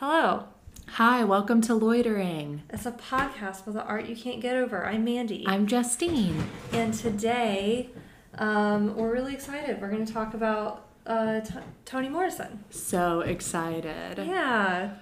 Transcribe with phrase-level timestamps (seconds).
[0.00, 0.44] Hello.
[0.92, 2.62] Hi, welcome to Loitering.
[2.70, 4.86] It's a podcast with the art you can't get over.
[4.86, 5.44] I'm Mandy.
[5.46, 6.42] I'm Justine.
[6.72, 7.90] and today,
[8.38, 9.78] um, we're really excited.
[9.80, 12.64] We're going to talk about uh, T- Toni Morrison.
[12.70, 14.18] So excited.
[14.26, 14.94] Yeah.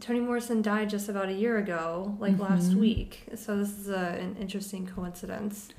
[0.00, 2.76] Toni Morrison died just about a year ago, like last Mhm.
[2.76, 3.24] week.
[3.34, 5.70] So this is a, an interesting coincidence.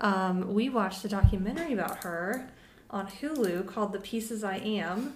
[0.00, 2.48] Um, we watched a documentary about her
[2.90, 5.14] on Hulu called The Pieces I Am.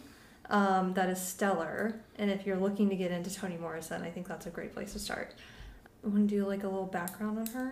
[0.51, 1.95] Um, that is stellar.
[2.19, 4.93] And if you're looking to get into Toni Morrison, I think that's a great place
[4.93, 5.35] to start.
[6.03, 7.71] Want to do like a little background on her?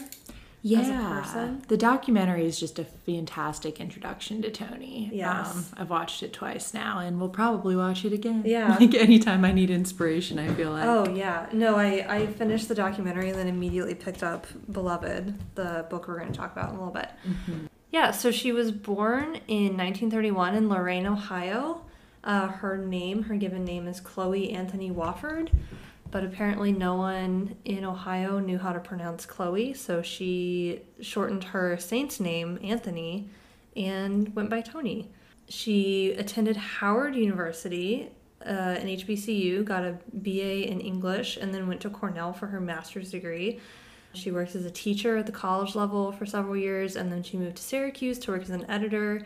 [0.65, 1.57] Yeah.
[1.67, 5.11] The documentary is just a fantastic introduction to Toni.
[5.13, 5.55] Yes.
[5.55, 8.45] Um, I've watched it twice now and we'll probably watch it again.
[8.47, 8.77] Yeah.
[8.81, 10.85] Like anytime I need inspiration, I feel like.
[10.85, 15.85] Oh yeah, no, I I finished the documentary and then immediately picked up Beloved, the
[15.91, 17.09] book we're going to talk about in a little bit.
[17.27, 17.69] Mhm.
[17.91, 21.83] Yeah, so she was born in 1931 in Lorain, Ohio.
[22.25, 25.51] Uh, her name, her given name is Chloe Anthony Wofford,
[26.11, 31.77] but apparently no one in Ohio knew how to pronounce Chloe, so she shortened her
[31.79, 33.29] saint's name, Anthony,
[33.77, 35.11] and went by Toni.
[35.49, 38.11] She attended Howard University,
[38.47, 42.61] uh, an HBCU, got a BA in English, and then went to Cornell for her
[42.61, 43.61] master's degree.
[44.15, 47.37] She worked as a teacher at the college level for several years, and then she
[47.37, 49.25] moved to Syracuse to work as an editor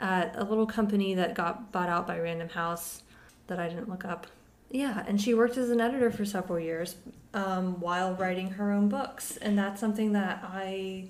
[0.00, 3.02] at a little company that got bought out by Random House
[3.46, 4.26] that I didn't look up.
[4.70, 6.96] Yeah, and she worked as an editor for several years
[7.32, 11.08] um, while writing her own books, and that's something that I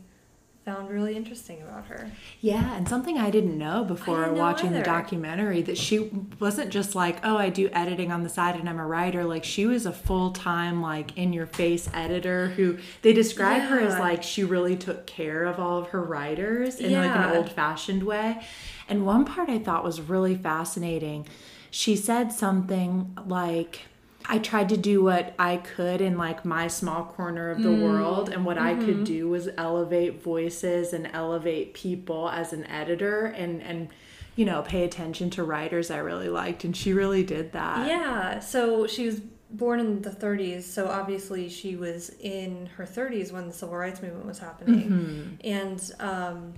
[0.64, 2.10] found really interesting about her.
[2.40, 6.70] Yeah, and something I didn't know before didn't know watching the documentary that she wasn't
[6.70, 9.24] just like, oh, I do editing on the side and I'm a writer.
[9.24, 13.78] Like she was a full time, like in your face editor who they describe her
[13.78, 17.52] as like she really took care of all of her writers in like an old
[17.52, 18.42] fashioned way.
[18.88, 21.26] And one part I thought was really fascinating.
[21.70, 23.82] She said something like,
[24.26, 27.82] I tried to do what I could in like my small corner of the Mm.
[27.82, 28.84] world, and what I Mm-hmm.
[28.86, 33.88] could do was elevate voices and elevate people as an editor, and and
[34.36, 37.86] you know pay attention to writers I really liked, and she really did that.
[37.86, 43.30] Yeah, so she was born in the 30s, so obviously she was in her 30s
[43.30, 45.38] when the civil rights movement was happening.
[45.40, 45.46] Mhm.
[45.46, 46.54] And um,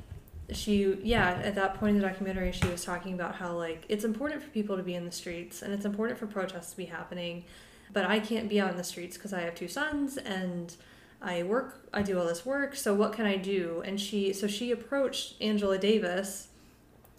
[0.53, 4.05] she, yeah, at that point in the documentary, she was talking about how, like, it's
[4.05, 6.85] important for people to be in the streets and it's important for protests to be
[6.87, 7.45] happening,
[7.93, 10.75] but I can't be out in the streets because I have two sons and
[11.21, 13.83] I work, I do all this work, so what can I do?
[13.85, 16.49] And she, so she approached Angela Davis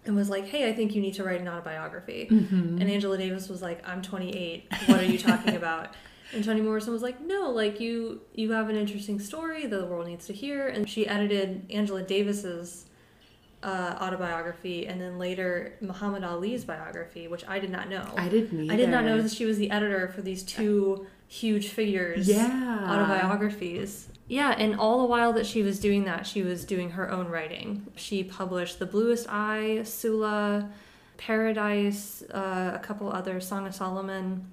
[0.05, 2.27] and was like, hey, I think you need to write an autobiography.
[2.31, 2.79] Mhm.
[2.79, 4.63] And Angela Davis was like, "I'm 28.
[4.85, 5.95] What are you talking about?"
[6.33, 9.85] And Toni Morrison was like, "No, like you you have an interesting story that the
[9.85, 12.85] world needs to hear." And she edited Angela Davis's
[13.63, 18.05] uh, autobiography, and then later Muhammad Ali's biography, which I did not know.
[18.15, 18.73] I didn't either.
[18.73, 22.85] I did not know that she was the editor for these two huge figures Yeah.
[22.87, 24.09] autobiographies.
[24.29, 27.27] Yeah, and all the while that she was doing that, she was doing her own
[27.29, 27.87] writing.
[27.95, 30.69] She published The Bluest Eye, Sula,
[31.17, 34.45] Paradise, uh, a couple other Song of Solomon,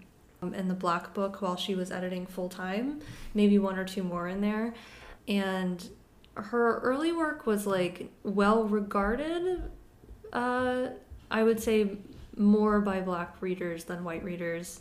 [0.43, 3.01] um, and the Black Book while she was editing full time,
[3.35, 4.75] maybe one or two more in there.
[5.29, 5.87] And
[6.35, 9.63] her early work was like well regarded,
[10.33, 10.89] uh,
[11.31, 11.99] I would say
[12.37, 14.81] more by black readers than white readers,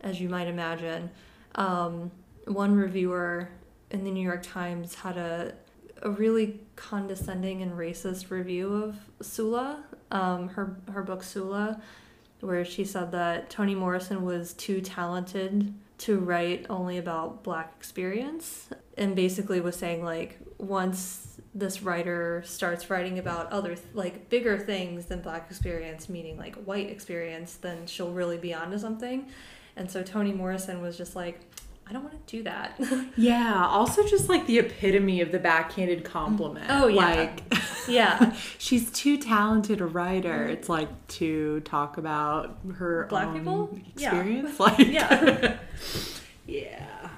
[0.00, 1.10] as you might imagine.
[1.54, 2.10] Um,
[2.46, 3.50] one reviewer
[3.90, 5.54] in the New York Times had a
[6.02, 11.80] a really condescending and racist review of Sula, um, her her book Sula,
[12.40, 18.68] where she said that Toni Morrison was too talented to write only about black experience,
[18.96, 25.06] and basically was saying like once this writer starts writing about other like bigger things
[25.06, 29.26] than black experience, meaning like white experience, then she'll really be onto something.
[29.76, 31.40] And so Toni Morrison was just like,
[31.88, 32.80] I don't want to do that.
[33.16, 33.64] Yeah.
[33.66, 36.66] Also, just like the epitome of the backhanded compliment.
[36.68, 37.00] Oh, yeah.
[37.14, 37.42] Like,
[37.88, 38.34] yeah.
[38.58, 40.44] she's too talented a writer.
[40.48, 43.78] It's like to talk about her Black own people?
[43.96, 44.08] Yeah.
[44.18, 44.58] experience.
[44.60, 45.56] Like, Yeah.
[46.46, 47.08] yeah.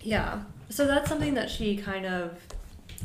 [0.00, 0.42] Yeah.
[0.70, 2.38] So that's something that she kind of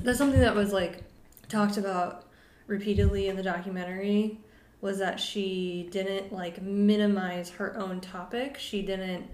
[0.01, 1.03] that's something that was like
[1.49, 2.25] talked about
[2.67, 4.39] repeatedly in the documentary
[4.81, 8.57] was that she didn't like minimize her own topic.
[8.57, 9.29] She didn't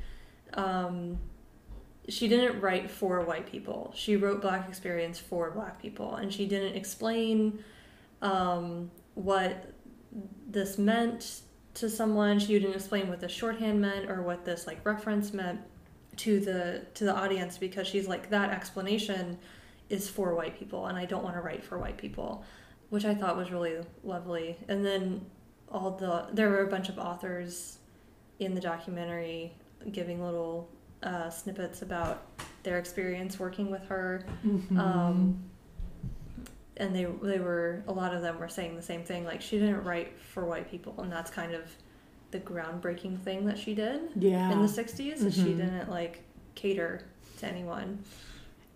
[0.53, 1.17] um
[2.07, 3.91] she didn't write for white people.
[3.95, 7.63] She wrote black experience for black people and she didn't explain
[8.21, 9.73] um what
[10.47, 11.41] this meant
[11.75, 12.39] to someone.
[12.39, 15.61] She didn't explain what the shorthand meant or what this like reference meant
[16.17, 19.37] to the to the audience because she's like that explanation
[19.89, 22.43] is for white people and I don't want to write for white people,
[22.89, 24.57] which I thought was really lovely.
[24.67, 25.25] And then
[25.71, 27.77] all the there were a bunch of authors
[28.39, 29.53] in the documentary
[29.91, 30.69] giving little
[31.03, 32.25] uh, snippets about
[32.63, 34.25] their experience working with her.
[34.45, 34.77] Mhm.
[34.77, 35.43] Um,
[36.77, 39.25] and they they were a lot of them were saying the same thing.
[39.25, 41.63] Like she didn't write for white people, and that's kind of
[42.31, 44.51] the groundbreaking thing that she did yeah.
[44.51, 45.25] in the '60s.
[45.25, 46.23] Is she didn't like
[46.55, 47.05] cater
[47.39, 48.03] to anyone.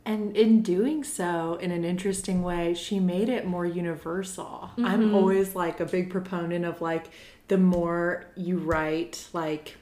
[0.06, 4.72] And in doing so, in an interesting way, she made it more universal.
[4.78, 5.14] I'm Mhm.
[5.16, 7.06] always like a big proponent of like
[7.48, 9.78] the more you write, like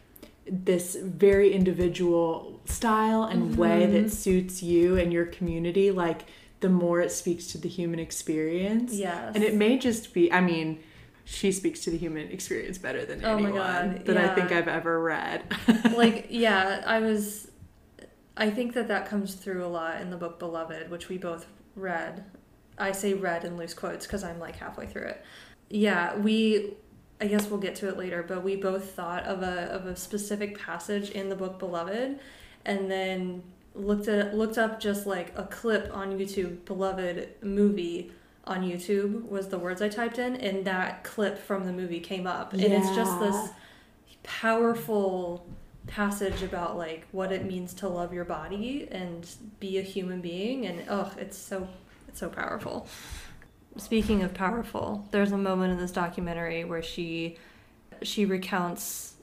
[0.47, 3.91] this very individual style and way Mhm.
[3.93, 6.25] that suits you and your community, like
[6.59, 8.93] the more it speaks to the human experience.
[8.93, 9.33] Yes.
[9.35, 10.79] And it may just be, I mean,
[11.23, 14.67] she speaks to the human experience better than Oh anyone God, that I think I've
[14.67, 15.43] ever read.
[15.95, 17.47] like yeah i was
[18.41, 21.45] i think that that comes through a lot in the book beloved which we both
[21.75, 22.25] read.
[22.77, 25.25] I say read in loose quotes because i'm like halfway through it.
[25.69, 26.73] Yeah we
[27.21, 29.95] i guess we'll get to it later but we both thought of a of a
[29.95, 32.19] specific passage in the book beloved
[32.65, 33.43] and then
[33.73, 38.11] looked at looked up just like a clip on youtube beloved movie
[38.45, 42.25] on youtube was the words i typed in and that clip from the movie came
[42.25, 42.53] up.
[42.53, 43.49] And it's just this
[44.23, 45.45] powerful
[45.87, 49.27] passage about like what it means to love your body and
[49.59, 51.67] be a human being and oh it's so
[52.07, 52.87] it's so powerful
[53.77, 57.37] speaking of powerful there's a moment in this documentary where she
[58.03, 59.15] she recounts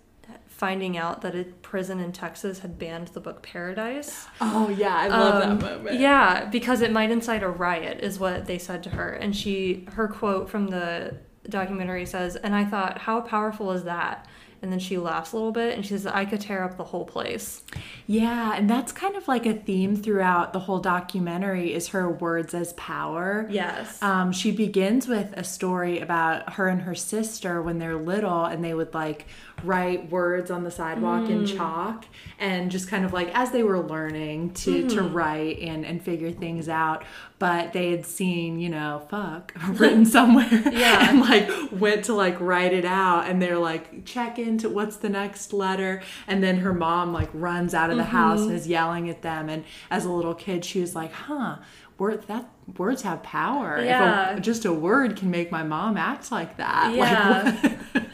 [0.46, 5.08] finding out that a prison in texas had banned the book paradise oh, yeah, I
[5.08, 6.00] love um, that moment.
[6.00, 9.12] Yeah, because it might incite a riot, is what they said to her.
[9.12, 11.14] And she, her quote from the
[11.48, 14.26] documentary says, and I thought, how powerful is that?
[14.60, 16.84] And then she laughs a little bit and she says, I could tear up the
[16.84, 17.62] whole place.
[18.06, 22.54] Yeah, and that's kind of like a theme throughout the whole documentary is her words
[22.54, 23.46] as power.
[23.50, 24.02] Yes.
[24.02, 28.64] Um, she begins with a story about her and her sister when they're little and
[28.64, 29.26] they would like
[29.64, 31.56] write words on the sidewalk in mm.
[31.56, 32.04] chalk
[32.38, 35.14] and just kind of like as they were learning to to mm-hmm.
[35.14, 37.04] write and and figure things out
[37.38, 41.10] but they had seen you know fuck written somewhere Yeah.
[41.10, 45.08] and like went to like write it out and they're like check into what's the
[45.08, 48.50] next letter and then her mom like runs out of the house mm-hmm.
[48.50, 51.56] and is yelling at them and as a little kid she was like huh
[51.98, 54.32] word that words have power Yeah.
[54.32, 57.58] if a, just a word can make my mom act like that Yeah.
[57.94, 58.02] like?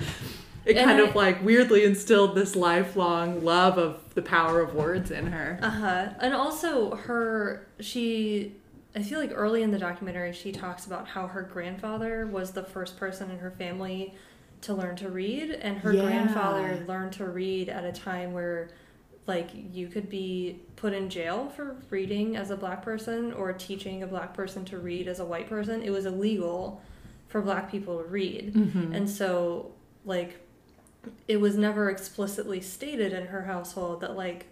[0.66, 4.74] it And kind I- of like weirdly instilled this lifelong love of the power of
[4.74, 6.08] words in her Uh huh.
[6.20, 8.54] And also, her, she,
[8.96, 12.62] I feel like early in the documentary, she talks about how her grandfather was the
[12.62, 14.14] first person in her family
[14.62, 16.02] to learn to read, and her Yeah.
[16.04, 18.70] grandfather learned to read at a time where,
[19.26, 24.02] like, you could be put in jail for reading as a black person or teaching
[24.02, 25.82] a black person to read as a white person.
[25.82, 26.80] It was illegal
[27.28, 28.54] for black people to read.
[28.54, 28.94] Mhm.
[28.94, 29.72] And so,
[30.06, 30.40] like,
[31.28, 34.46] it was never explicitly stated in her household that, like,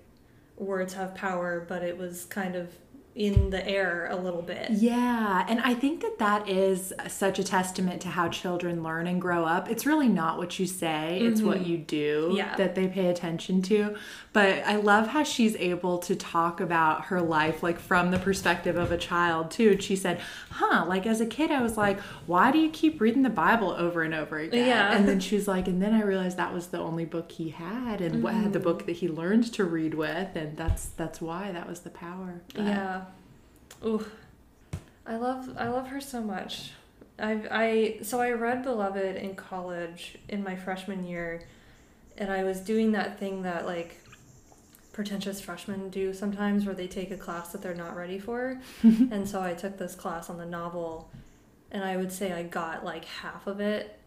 [0.57, 2.71] words have power, but it was kind of
[3.15, 4.71] in the air a little bit.
[4.71, 9.21] Yeah, and I think that that is such a testament to how children learn and
[9.21, 9.71] grow up.
[9.71, 12.37] It's really not what you say, it's what you do Mm-hmm.
[12.37, 12.57] Yeah.
[12.57, 13.97] that they pay attention to.
[14.33, 18.77] But I love how she's able to talk about her life like from the perspective
[18.77, 19.79] of a child too.
[19.81, 20.21] She said,
[20.51, 23.71] "Huh, like as a kid I was like, why do you keep reading the Bible
[23.73, 24.95] over and over again?" Yeah.
[24.97, 27.51] And then she was like, and then I realized that was the only book he
[27.51, 28.69] had and what had the Mm-hmm.
[28.69, 32.41] book that he learned to read with and that's that's why that was the power.
[32.55, 33.02] But- Yeah.
[33.85, 34.05] Ooh.
[35.05, 36.71] I love I love her so much.
[37.19, 41.43] I I so I read Beloved in college in my freshman year
[42.17, 43.99] and I was doing that thing that like
[44.93, 48.61] pretentious freshmen do sometimes where they take a class that they're not ready for.
[48.83, 51.11] and so I took this class on the novel
[51.71, 53.99] and I would say I got like half of it.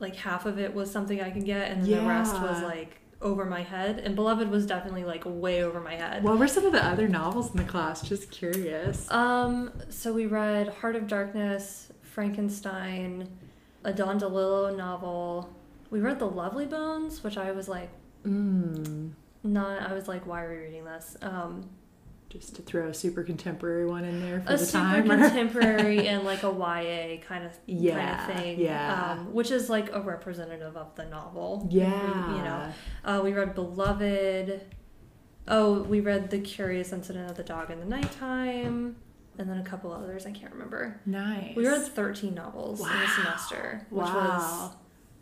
[0.00, 2.98] Like half of it was something I could get and then the rest was like
[3.22, 3.98] over my head.
[3.98, 6.22] And Beloved was definitely like way over my head.
[6.22, 8.02] What were some of the other novels in the class?
[8.02, 9.10] Just curious.
[9.10, 13.28] Um, so we read Heart of Darkness, Frankenstein,
[13.84, 15.54] a Don DeLillo novel.
[15.90, 17.90] We read The Lovely Bones, which I was like,
[18.26, 19.82] Mm, not.
[19.82, 21.16] I was like, why are we reading this?
[21.20, 21.68] Um,
[22.34, 25.06] just to throw a super contemporary one in there for a the super time.
[25.08, 28.60] contemporary and like a YA kind of Yeah, kind of thing.
[28.60, 29.12] yeah.
[29.12, 31.68] Um, which is like a representative of the novel.
[31.70, 32.36] yeah.
[32.36, 32.72] You know.
[33.04, 34.62] Uh, we read Beloved.
[35.46, 38.96] Oh, we read The Curious Incident of the Dog in the Nighttime,
[39.38, 41.00] and then a couple others I can't remember.
[41.06, 41.54] Nice.
[41.54, 43.06] We read 13 novels in a Wow.
[43.14, 44.72] semester, which wow.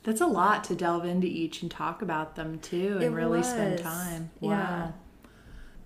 [0.04, 3.72] That's a lot to delve into each and talk about them too and really spend
[3.74, 3.82] was.
[3.82, 4.30] time.
[4.40, 4.92] Yeah.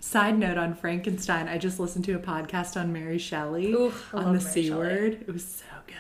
[0.00, 4.18] Side note on Frankenstein, I just listened to a podcast on Mary Shelley Oof, I
[4.18, 4.78] on the Mary C Shelley.
[4.78, 5.12] word.
[5.26, 5.96] It was so good.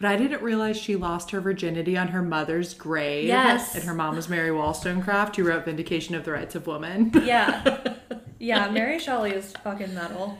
[0.00, 3.24] But I didn't realize she lost her virginity on her mother's grave.
[3.28, 3.74] Yes.
[3.74, 7.12] And her mom was Mary Wollstonecraft, who wrote Vindication of the Rights of Woman.
[7.24, 7.94] Yeah.
[8.38, 10.38] Yeah, Mary Shelley is fucking metal.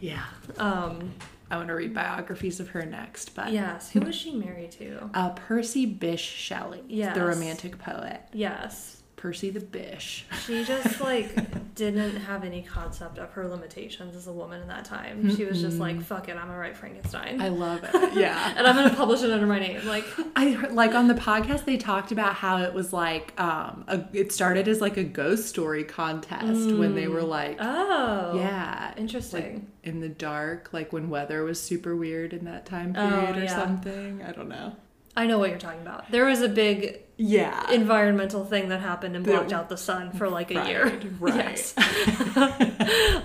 [0.00, 0.24] yeah.
[0.58, 1.12] Um,
[1.48, 3.36] I want to read biographies of her next.
[3.36, 3.90] But yes.
[3.92, 5.08] Who was she married to?
[5.14, 7.14] uh, Percy Bysshe Shelley, Yes.
[7.14, 8.20] the romantic poet.
[8.32, 8.97] Yes.
[9.18, 10.24] Percy the Bish.
[10.46, 14.84] She just like didn't have any concept of her limitations as a woman in that
[14.86, 15.34] time.
[15.36, 18.12] She was just like, "Fuck it, I'm gonna write Frankenstein, I love it.
[18.14, 18.54] Yeah.
[18.56, 20.04] and I'm gonna publish it under my name." Like,
[20.36, 24.32] I like on the podcast they talked about how it was like um a, it
[24.32, 29.66] started as like a ghost story contest when they were like oh, yeah interesting.
[29.82, 33.44] in the dark like when weather was super weird in that time Oh, period or
[33.44, 33.54] yeah.
[33.56, 34.74] something I don't know
[35.18, 36.08] I know what you're talking about.
[36.12, 40.28] There was a big yeah environmental thing that happened and blocked out the sun for
[40.28, 41.00] like a right, year.
[41.20, 41.34] right.
[41.34, 41.74] Yes.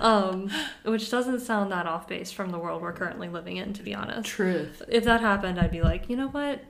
[0.00, 0.50] um,
[0.84, 3.94] which doesn't sound that off base from the world we're currently living in, to be
[3.94, 4.28] honest.
[4.28, 6.64] truth If that happened, I'd be like, you know what?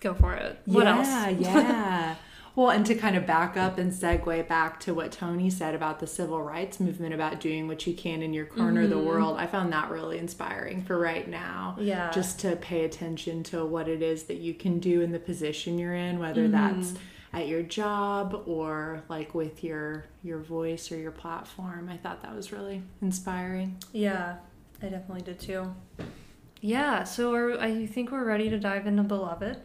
[0.00, 0.60] Go for it.
[0.66, 1.08] What else?
[1.08, 1.40] yeah, else?
[1.40, 2.14] yeah.
[2.56, 6.00] Well, and to kind of back up and segue back to what Toni said about
[6.00, 9.36] the civil rights movement, about doing what you can in your corner of the world,
[9.38, 11.74] I found that really inspiring for right now.
[11.76, 11.86] Mm-hmm.
[11.88, 12.10] Yeah.
[12.10, 15.78] Just to pay attention to what it is that you can do in the position
[15.78, 16.80] you're in, whether Mm-hmm.
[16.80, 16.94] that's
[17.34, 21.90] at your job or like with your your voice or your platform.
[21.92, 23.76] I thought that was really inspiring.
[23.92, 24.36] Yeah,
[24.82, 25.74] I definitely did too.
[26.62, 29.58] Yeah, so are, I think we're ready to dive into Beloved.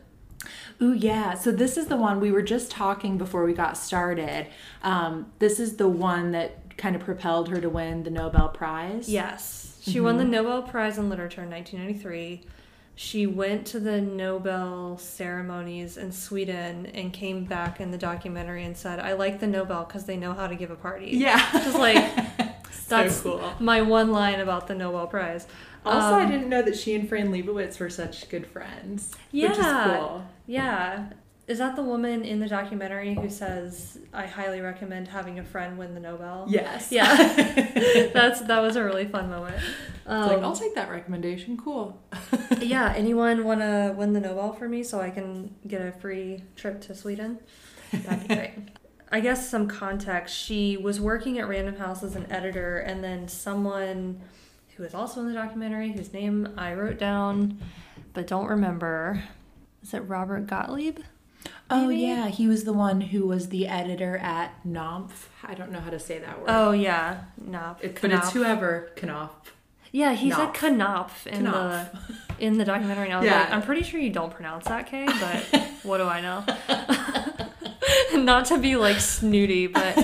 [0.81, 1.33] Ooh, yeah.
[1.35, 4.47] So this is the one we were just talking before we got started.
[4.83, 9.07] Um, this is the one that kind of propelled her to win the Nobel Prize.
[9.09, 9.77] Yes.
[9.81, 10.25] She won Mm-hmm.
[10.31, 12.41] the Nobel Prize in Literature in 1993.
[12.95, 18.75] She went to the Nobel ceremonies in Sweden and came back in the documentary and
[18.77, 21.11] said, I like the Nobel because they know how to give a party.
[21.11, 21.39] Yeah.
[21.53, 22.13] Just like,
[22.89, 23.53] that's cool.
[23.59, 25.47] my one line about the Nobel Prize.
[25.85, 29.11] Also, I Um, didn't know that she and Fran Lebowitz were such good friends.
[29.31, 29.97] Which is Yeah.
[29.97, 30.23] cool.
[30.51, 31.07] Yeah.
[31.47, 35.77] Is that the woman in the documentary who says, I highly recommend having a friend
[35.77, 36.45] win the Nobel?
[36.47, 36.91] Yes.
[36.91, 37.15] Yeah.
[38.13, 39.57] That's that was a really fun moment.
[40.05, 41.57] Um, It's like, I'll take that recommendation.
[41.57, 42.01] Cool.
[42.61, 46.43] yeah, anyone want to win the Nobel for me so I can get a free
[46.55, 47.39] trip to Sweden?
[47.91, 48.53] That'd be great.
[49.11, 50.35] I guess some context.
[50.35, 54.21] She was working at Random House as an editor, and then someone
[54.75, 57.59] who was also in the documentary, whose name I wrote down
[58.13, 59.23] but don't remember.
[59.83, 60.99] Is it Robert Gottlieb?
[61.69, 62.01] Oh, Maybe?
[62.01, 62.27] yeah.
[62.27, 65.29] He was the one who was the editor at Knopf.
[65.43, 66.47] I don't know how to say that word.
[66.49, 67.83] Oh yeah, Knopf.
[67.83, 69.53] It- but it's whoever Knopf.
[69.93, 70.59] Yeah, he Knopf.
[70.59, 71.91] said Knopf in Knopf.
[72.37, 73.05] the in the documentary.
[73.07, 73.39] And I was Yeah.
[73.41, 76.45] like, I'm pretty sure you don't pronounce that K, but what do I know?
[78.23, 79.97] Not to be like snooty, but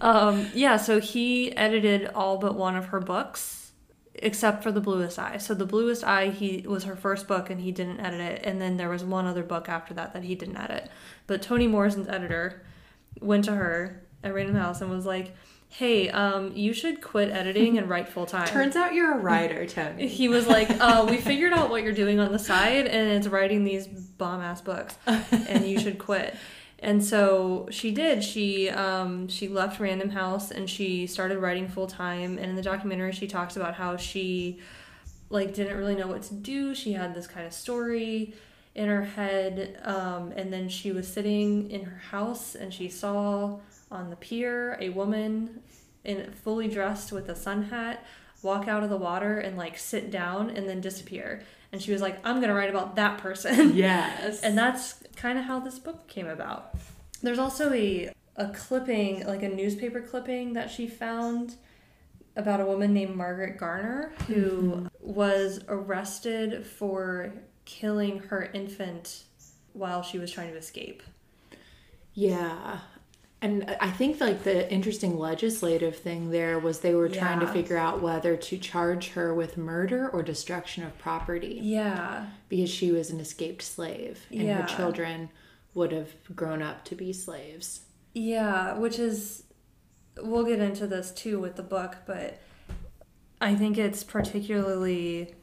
[0.00, 0.76] um, yeah.
[0.76, 3.61] So he edited all but one of her books,
[4.22, 5.38] except for the Bluest Eye.
[5.38, 8.40] So the Bluest Eye, he was her first book, and he didn't edit it.
[8.44, 10.90] And then there was one other book after that that he didn't edit.
[11.26, 12.62] But Toni Morrison's editor
[13.20, 15.34] went to her at Random House and was like.
[15.74, 18.46] Hey, um, you should quit editing and write full time.
[18.46, 20.06] Turns out you're a writer, Toni.
[20.06, 23.26] He was like, uh, "We figured out what you're doing on the side, and it's
[23.26, 26.36] writing these bomb ass books, and you should quit."
[26.82, 28.24] And so she did.
[28.24, 32.38] She um, she left Random House and she started writing full time.
[32.38, 34.58] And in the documentary, she talks about how she
[35.30, 36.74] like didn't really know what to do.
[36.74, 38.34] She had this kind of story
[38.74, 43.58] in her head, um, and then she was sitting in her house and she saw
[43.90, 45.60] on the pier a woman
[46.04, 48.04] in fully dressed with a sun hat
[48.42, 51.42] walk out of the water and like sit down and then disappear.
[51.70, 53.72] And she was like, I'm gonna write about that person.
[53.76, 54.42] yes.
[54.42, 56.74] and that's kind of how this book came about.
[57.22, 61.56] There's also a a clipping, like a newspaper clipping that she found
[62.34, 64.86] about a woman named Margaret Garner who mm-hmm.
[65.00, 69.24] was arrested for killing her infant
[69.74, 71.02] while she was trying to escape.
[72.14, 72.78] Yeah.
[73.42, 77.76] And I think like the interesting legislative thing there was they were trying to figure
[77.76, 82.26] out whether to charge her with murder or destruction of property Yeah.
[82.48, 84.62] because she was an escaped slave and Yeah.
[84.62, 85.28] her children
[85.74, 87.80] would have grown up to be slaves.
[88.14, 89.42] Yeah, which is
[90.22, 92.38] we'll get into this too with the book, but
[93.40, 95.34] I think it's particularly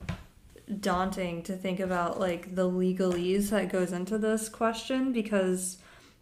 [0.80, 5.80] daunting to think about like the legalese that goes into this question because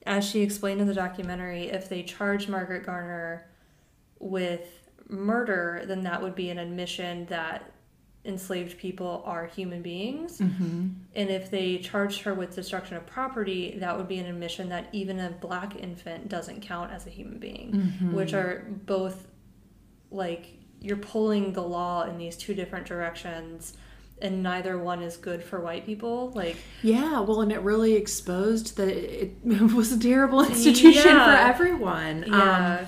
[0.08, 3.50] as she explained in the documentary, if they charge Margaret Garner
[4.20, 7.72] with murder, then that would be an admission that
[8.26, 10.40] enslaved people are human beings.
[10.40, 10.88] Mm-hmm.
[11.16, 14.88] And if they charged her with destruction of property, that would be an admission that
[14.92, 18.14] even a black infant doesn't count as a human being, Mm-hmm.
[18.14, 19.28] which are both
[20.12, 23.78] like you're pulling the law in these two different directions
[24.22, 28.78] and neither one is good for white people like Yeah, well, and it really exposed
[28.78, 31.26] that it was a terrible institution Yeah.
[31.26, 32.26] for everyone.
[32.28, 32.80] yeah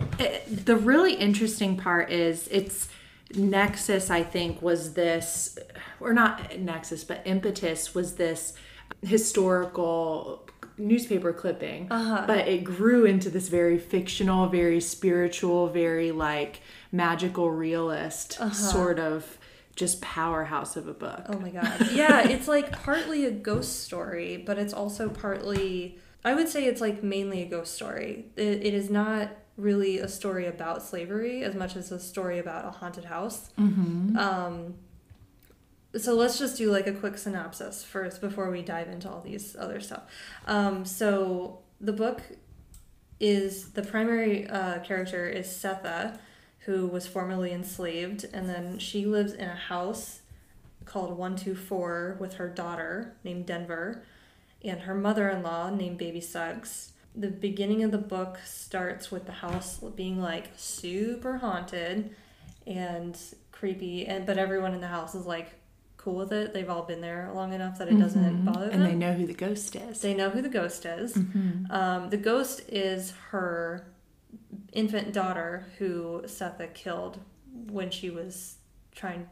[0.00, 2.88] Um, it- the really interesting part is its
[3.34, 5.58] nexus, I think, was this,
[6.00, 8.54] or not nexus, but impetus was this
[9.02, 10.46] historical
[10.78, 11.88] newspaper clipping.
[11.90, 12.24] Uh-huh.
[12.26, 16.60] But it grew into this very fictional, very spiritual, very like
[16.92, 18.52] magical realist Uh-huh.
[18.54, 19.37] sort of
[19.78, 21.26] just powerhouse of a book.
[21.28, 21.92] Oh my god.
[21.92, 26.80] Yeah, it's like partly a ghost story, but it's also partly I would say it's
[26.80, 28.26] like mainly a ghost story.
[28.36, 32.66] It, it is not really a story about slavery as much as a story about
[32.66, 33.50] a haunted house.
[33.58, 34.18] Mm-hmm.
[34.18, 34.74] Um
[35.96, 39.56] so let's just do like a quick synopsis first before we dive into all these
[39.56, 40.02] other stuff.
[40.46, 42.20] Um, so the book
[43.20, 46.18] is the primary uh, character is Sethe,
[46.68, 50.20] who was formerly enslaved, and then she lives in a house
[50.84, 54.02] called 124 with her daughter named Denver
[54.62, 56.92] and her mother in law named Baby Suggs.
[57.16, 62.14] The beginning of the book starts with the house being like super haunted
[62.66, 63.18] and
[63.50, 65.54] creepy, and but everyone in the house is like
[65.96, 66.52] cool with it.
[66.52, 68.72] They've all been there long enough that it doesn't bother them.
[68.72, 68.82] Mm-hmm.
[68.82, 70.02] And they know who the ghost is.
[70.02, 71.14] They know who the ghost is.
[71.14, 71.70] Mhm.
[71.70, 73.86] Um, the ghost is her
[74.72, 77.18] infant daughter who Sethe killed
[77.70, 78.56] when she was
[78.94, 79.28] trying.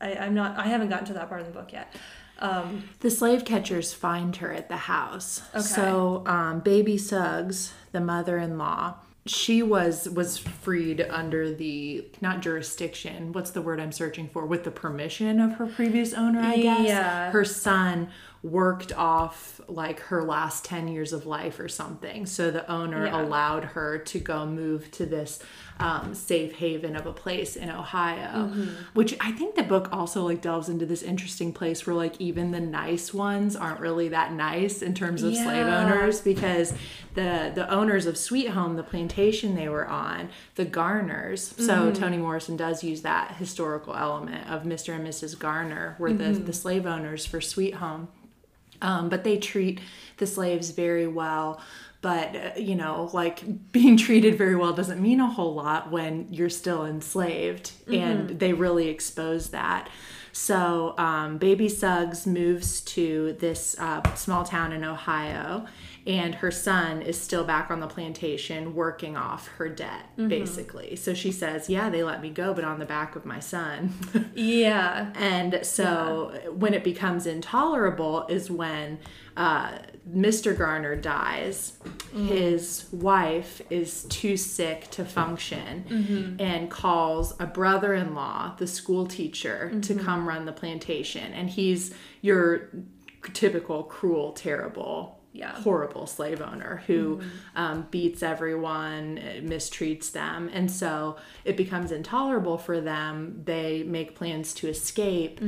[0.00, 0.58] I, I'm not.
[0.58, 1.94] I haven't gotten to that part of the book yet.
[2.38, 5.42] Um, The slave catchers find her at the house.
[5.54, 5.60] Okay.
[5.60, 8.94] So, um, baby Suggs, the mother-in-law,
[9.26, 13.32] she was was freed under the not jurisdiction.
[13.32, 14.46] What's the word I'm searching for?
[14.46, 16.86] With the permission of her previous owner, I guess.
[16.86, 17.30] Yeah.
[17.32, 18.08] Her son
[18.42, 22.24] worked off like her last 10 years of life or something.
[22.24, 23.20] So the owner Yeah.
[23.22, 25.40] allowed her to go move to this
[25.80, 28.68] um, safe haven of a place in Ohio, Mm-hmm.
[28.94, 32.50] which I think the book also like delves into this interesting place where like even
[32.50, 36.74] the nice ones aren't really that nice in terms of slave owners because
[37.14, 41.52] the the owners of Sweet Home, the plantation they were on, the Garners.
[41.52, 41.66] Mm-hmm.
[41.66, 44.94] So Toni Morrison does use that historical element of Mr.
[44.94, 45.38] and Mrs.
[45.38, 46.44] Garner were the, Mm-hmm.
[46.44, 48.08] the slave owners for Sweet Home.
[48.82, 49.80] Um, but they treat
[50.18, 51.60] the slaves very well.
[52.00, 56.26] But, uh, you know, like being treated very well doesn't mean a whole lot when
[56.30, 57.72] you're still enslaved.
[57.92, 59.88] And they really expose that.
[60.32, 65.66] So, um, Baby Suggs moves to this uh, small town in Ohio,
[66.08, 70.28] and her son is still back on the plantation working off her debt, mm-hmm.
[70.28, 70.96] basically.
[70.96, 73.92] So she says, Yeah, they let me go, but on the back of my son.
[74.34, 75.12] yeah.
[75.14, 79.00] And so when it becomes intolerable is when
[79.36, 79.78] uh,
[80.10, 80.56] Mr.
[80.56, 81.78] Garner dies.
[82.12, 82.26] Mm.
[82.26, 86.40] His wife is too sick to function mm-hmm.
[86.40, 90.04] and calls a brother in law, the school teacher, to mm-hmm.
[90.04, 91.32] come run the plantation.
[91.34, 92.70] And he's your
[93.32, 95.52] typical cruel, terrible Yeah.
[95.60, 97.20] horrible slave owner who
[97.54, 100.50] um, beats everyone, mistreats them.
[100.52, 103.42] And so it becomes intolerable for them.
[103.44, 105.40] They make plans to escape.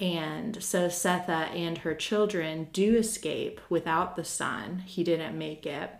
[0.00, 4.78] And so Sethe and her children do escape without the son.
[4.86, 5.90] He didn't make it.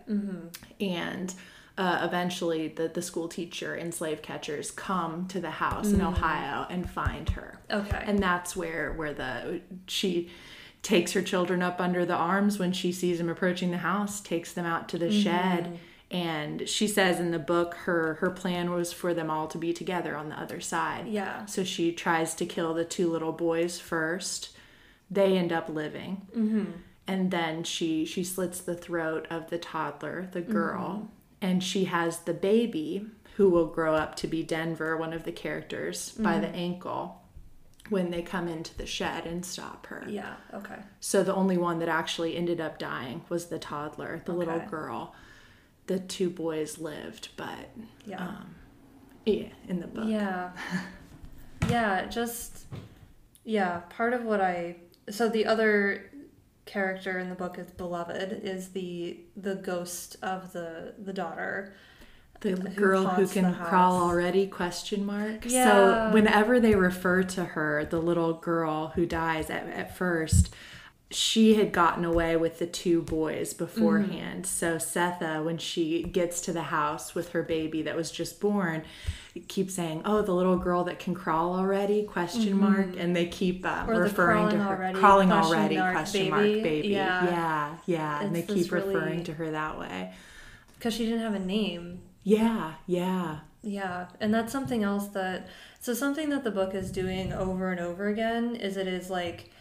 [0.79, 1.33] And
[1.77, 6.65] uh, eventually, the, the school teacher and slave catchers come to the house in Ohio
[6.69, 8.01] and find her Okay.
[8.05, 10.29] and that's where where the she
[10.85, 14.53] takes her children up under the arms when she sees them approaching the house takes
[14.53, 15.19] them out to the mm-hmm.
[15.19, 15.79] shed.
[16.11, 19.73] And she says in the book her her plan was for them all to be
[19.73, 21.07] together on the other side.
[21.07, 21.47] Yeah.
[21.47, 24.55] so she tries to kill the two little boys first.
[25.09, 26.27] They end up living.
[26.37, 26.65] Mm-hmm.
[27.07, 30.51] And then she she slits the throat of the toddler the mm-hmm.
[30.51, 31.11] girl.
[31.41, 35.31] And she has the baby who will grow up to be denver one of the
[35.31, 37.24] characters by the ankle
[37.89, 40.35] when they come into the shed and stop her yeah.
[40.53, 40.79] Okay.
[40.99, 44.65] so the only one that actually ended up dying was the toddler the little Okay.
[44.67, 45.13] girl
[45.87, 47.69] the two boys lived but
[48.05, 48.25] Yeah.
[48.27, 48.55] um
[49.25, 50.51] yeah in the book Yeah.
[51.69, 52.65] Yeah, just
[53.43, 54.77] yeah, part of what I
[55.09, 56.11] so the other
[56.65, 61.73] character in the book is beloved is the the ghost of the the daughter.
[62.53, 65.65] The who girl who can crawl already question mark Yeah.
[66.09, 70.53] so whenever they refer to her the little girl who dies at, at first
[71.11, 74.43] she had gotten away with the two boys beforehand Mm-hmm.
[74.43, 78.83] so sethe when she gets to the house with her baby that was just born
[79.47, 83.65] keeps saying oh the little girl that can crawl already question mark and they keep
[83.65, 83.97] um, Mm-hmm.
[83.99, 86.31] Referring to her already, crawling question already mark, question baby.
[86.31, 87.25] mark baby Yeah.
[87.25, 90.13] yeah yeah and they It's keep referring really- to her that way
[90.77, 93.39] Because she didn't have a name Yeah, yeah.
[93.61, 95.47] Yeah, and that's something else that
[95.79, 99.51] so something that the book is doing over and over again is it is like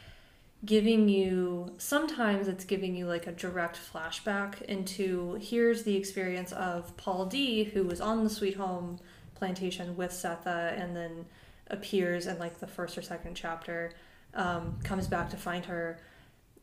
[0.64, 6.96] giving you sometimes it's giving you like a direct flashback into here's the experience of
[6.96, 8.98] Paul D who was on the Sweet Home
[9.34, 11.26] plantation with Sethe and then
[11.68, 13.92] appears in like the first or second chapter
[14.34, 15.98] um, comes back to find her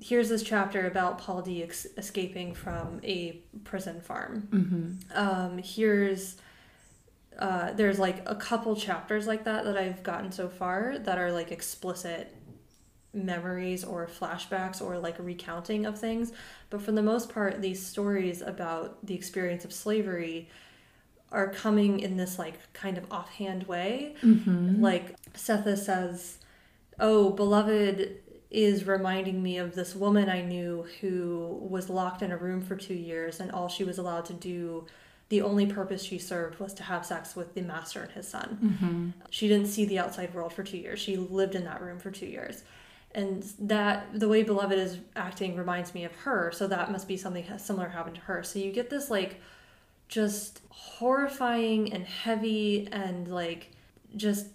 [0.01, 5.17] here's this chapter about Paul D ex- escaping from a prison farm Mm-hmm.
[5.17, 6.37] um, here's
[7.39, 11.31] uh, there's like a couple chapters like that that I've gotten so far that are
[11.31, 12.35] like explicit
[13.13, 16.31] memories or flashbacks or like recounting of things.
[16.69, 20.49] But for the most part, these stories about the experience of slavery
[21.31, 24.15] are coming in this like kind of offhand way.
[24.21, 24.81] Mm-hmm.
[24.81, 26.37] Like Sethe says,
[26.99, 28.19] Oh, beloved
[28.51, 32.75] is reminding me of this woman I knew who was locked in a room for
[32.75, 34.85] two years, and all she was allowed to do,
[35.29, 38.59] the only purpose she served was to have sex with the master and his son.
[38.61, 39.09] Mm-hmm.
[39.29, 40.99] She didn't see the outside world for two years.
[40.99, 42.63] She lived in that room for two years.
[43.13, 47.15] And that the way Beloved is acting reminds me of her, so that must be
[47.15, 48.43] something similar happened to her.
[48.43, 49.39] So you get this like
[50.09, 53.71] just horrifying and heavy and like
[54.17, 54.47] just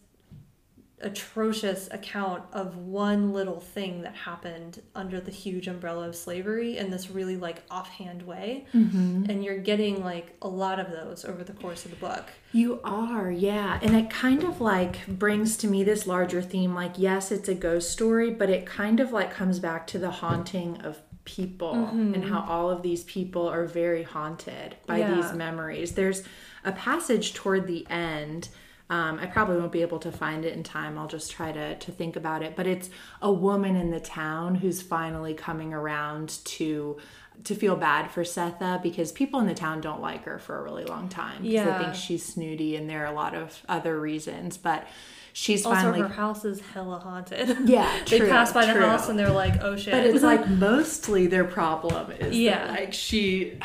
[1.03, 6.91] atrocious account of one little thing that happened under the huge umbrella of slavery in
[6.91, 9.27] this really like offhand way Mm-hmm.
[9.29, 12.81] and you're getting like a lot of those over the course of the book You
[12.83, 13.79] are, yeah.
[13.83, 17.55] And it kind of like brings to me this larger theme like, yes, it's a
[17.55, 22.25] ghost story, but it kind of like comes back to the haunting of people and
[22.25, 25.15] how all of these people are very haunted by Yeah.
[25.15, 25.93] these memories.
[25.93, 26.23] There's
[26.65, 28.49] a passage toward the end.
[28.89, 30.97] Um, I probably won't be able to find it in time.
[30.97, 32.55] I'll just try to, to think about it.
[32.55, 32.89] But it's
[33.21, 36.97] a woman in the town who's finally coming around to
[37.45, 40.63] to feel bad for Sethe because people in the town don't like her for a
[40.63, 41.43] really long time.
[41.43, 44.57] Because they think she's snooty and there are a lot of other reasons.
[44.57, 44.87] But
[45.35, 49.11] she's also finally her house is hella haunted Yeah, they true, pass by the house
[49.11, 52.69] and they're like oh shit But it's like mostly their problem is Yeah.
[52.69, 53.59] that like she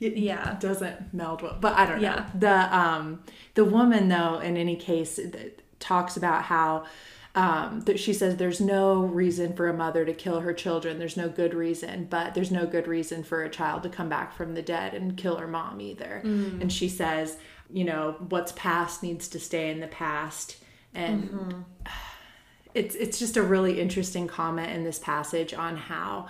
[0.00, 0.56] it Yeah.
[0.60, 1.56] doesn't meld well.
[1.60, 2.08] But I don't know.
[2.08, 2.30] Yeah.
[2.38, 3.22] The um
[3.54, 6.84] the woman though in any case th- talks about how
[7.36, 10.98] um, that she says there's no reason for a mother to kill her children.
[10.98, 14.34] There's no good reason, but there's no good reason for a child to come back
[14.34, 16.22] from the dead and kill her mom either.
[16.24, 16.60] Mm.
[16.60, 17.36] And she says,
[17.72, 20.56] you know, what's past needs to stay in the past.
[20.92, 21.60] And Mm-hmm.
[22.74, 26.26] it's it's just a really interesting comment in this passage on how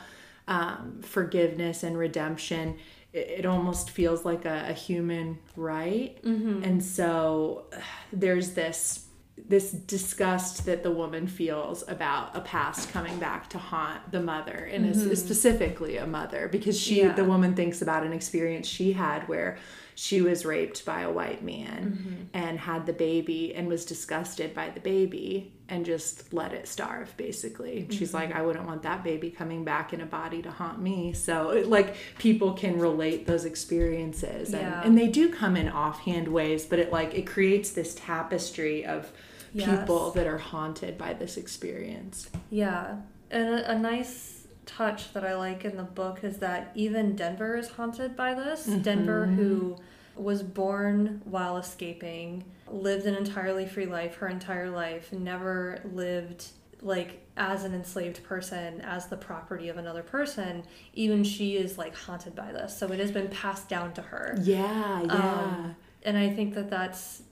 [0.49, 2.77] um, forgiveness and redemption
[3.13, 6.63] it, it almost feels like a, a human right Mm-hmm.
[6.65, 7.67] and so
[8.13, 9.07] there's this
[9.49, 14.69] this disgust that the woman feels about a past coming back to haunt the mother
[14.71, 17.09] and is specifically a mother because she Mm-hmm.
[17.09, 17.15] Yeah.
[17.15, 19.57] the woman thinks about an experience she had where
[19.95, 22.23] she was raped by a white man Mm-hmm.
[22.35, 27.17] and had the baby and was disgusted by the baby and just let it starve
[27.17, 28.17] basically she's Mm-hmm.
[28.17, 31.51] like i wouldn't want that baby coming back in a body to haunt me so
[31.51, 34.83] it, like people can relate those experiences and, Yeah.
[34.85, 39.11] and they do come in offhand ways but it like it creates this tapestry of
[39.53, 39.81] Yes.
[39.81, 42.97] people that are haunted by this experience Yeah,
[43.33, 47.57] and a, a nice touch that I like in the book is that even Denver
[47.57, 48.67] is haunted by this.
[48.67, 49.77] Denver, who
[50.23, 56.47] was born while escaping, lived an entirely free life her entire life, never lived
[56.83, 60.63] like as an enslaved person, as the property of another person.
[60.95, 64.37] Even she is like haunted by this, so it has been passed down to her.
[64.43, 67.23] yeah yeah Um, and I think that that's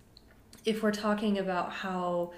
[0.65, 2.33] if we're talking about how,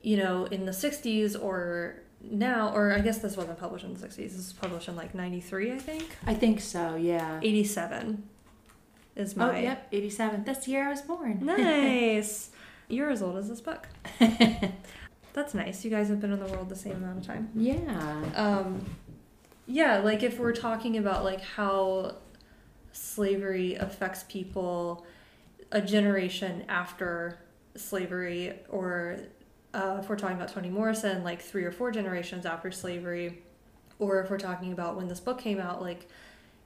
[0.00, 4.00] you know, in the 60s or now, or I guess this wasn't published in the
[4.06, 6.16] 60s, this was published in like 93, I think.
[6.26, 8.22] i think so yeah 87
[9.16, 9.60] is oh my.
[9.60, 12.50] yep 87 that's the year i was born Nice.
[12.88, 13.88] You're as old as this book.
[15.32, 15.82] That's nice.
[15.82, 17.48] You guys have been in the world the same amount of time.
[17.54, 18.84] yeah um
[19.66, 22.16] yeah like if we're talking about like how
[22.92, 25.06] slavery affects people
[25.70, 27.38] a generation after
[27.76, 29.16] slavery or
[29.72, 33.42] uh, if we're talking about toni morrison like three or four generations after slavery
[33.98, 36.06] or if we're talking about when this book came out like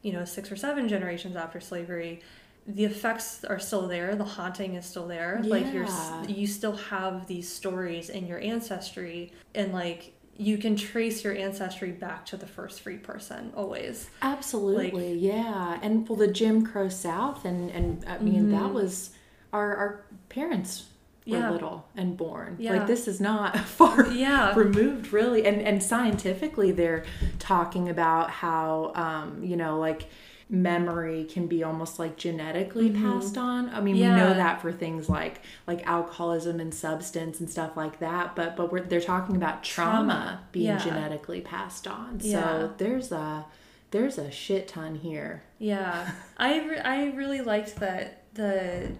[0.06, 2.22] you know six or seven generations after slavery
[2.66, 5.40] the effects are still there the haunting is still there.
[5.44, 5.86] Like you're
[6.26, 11.92] you still have these stories in your ancestry and like you can trace your ancestry
[11.92, 14.10] back to the first free person always.
[14.20, 15.78] Absolutely, yeah.
[15.80, 18.74] And well, the Jim Crow South, and and I mean that mm-hmm.
[18.74, 19.10] was
[19.52, 20.86] our our parents
[21.26, 21.42] were Mm-hmm.
[21.44, 21.50] Yeah.
[21.50, 22.56] little and born.
[22.58, 22.72] Yeah.
[22.74, 24.54] Like this is not far Yeah.
[24.56, 25.44] removed, really.
[25.46, 27.04] And and scientifically, they're
[27.38, 30.08] talking about how um, you know like
[30.48, 33.68] memory can be almost like genetically passed on.
[33.70, 37.98] I mean, we know that for things like like alcoholism and substance and stuff like
[37.98, 40.40] that, but but we're, they're talking about trauma, Trauma.
[40.52, 40.78] being Yeah.
[40.78, 42.20] genetically passed on.
[42.22, 42.42] Yeah.
[42.42, 43.44] So there's a
[43.90, 45.42] there's a shit ton here.
[45.58, 48.92] Yeah, I re- I really liked that the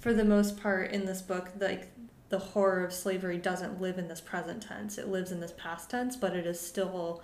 [0.00, 1.88] for the most part in this book like
[2.30, 4.98] the horror of slavery doesn't live in this present tense.
[4.98, 7.22] It lives in this past tense, but it is still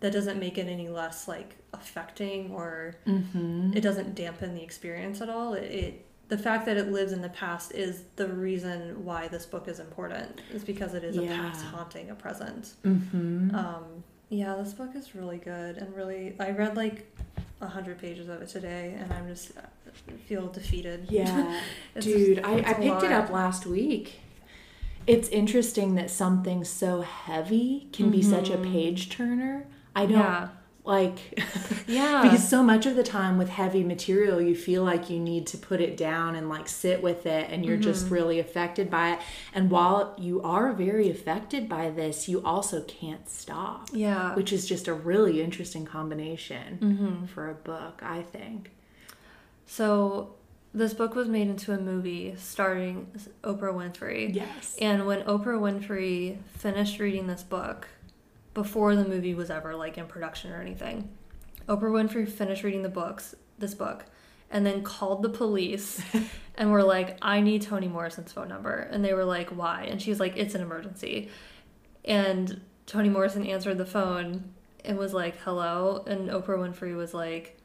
[0.00, 3.72] that doesn't make it any less like affecting or Mm-hmm.
[3.74, 5.54] it doesn't dampen the experience at all.
[5.54, 9.46] It, it the fact that it lives in the past is the reason why this
[9.46, 10.40] book is important.
[10.52, 12.74] Is because it is a past haunting a present.
[12.84, 13.54] Mm-hmm.
[13.54, 13.84] Um,
[14.28, 16.34] yeah, this book is really good and really.
[16.40, 17.16] I read like
[17.60, 21.06] a hundred pages of it today, and I'm just I feel defeated.
[21.10, 21.60] Yeah,
[22.00, 24.20] dude, I, it's I a picked it up last week.
[25.06, 28.72] It's interesting that something so heavy can be such a Mhm.
[28.72, 29.66] page turner.
[29.94, 30.48] I don't Yeah,
[30.86, 31.18] like
[31.86, 35.46] yeah, because so much of the time with heavy material you feel like you need
[35.48, 38.14] to put it down and like sit with it and you're just Mm-hmm.
[38.14, 39.18] really affected by it
[39.54, 44.34] and while you are very affected by this you also can't stop yeah.
[44.34, 47.26] which is just a really interesting combination Mm-hmm.
[47.26, 48.70] for a book i think
[49.66, 50.34] So
[50.74, 53.10] this book was made into a movie starring
[53.42, 54.34] Oprah Winfrey.
[54.34, 57.88] yes And when Oprah Winfrey finished reading this book,
[58.56, 61.10] before the movie was ever like in production or anything,
[61.68, 64.06] Oprah Winfrey finished reading the books, this book,
[64.50, 66.00] and then called the police
[66.54, 68.88] and were like, I need Toni Morrison's phone number.
[68.90, 69.86] And they were like, why?
[69.90, 71.28] And she's like, it's an emergency.
[72.02, 74.54] And Toni Morrison answered the phone
[74.86, 76.02] and was like, hello.
[76.06, 77.58] And Oprah Winfrey was like,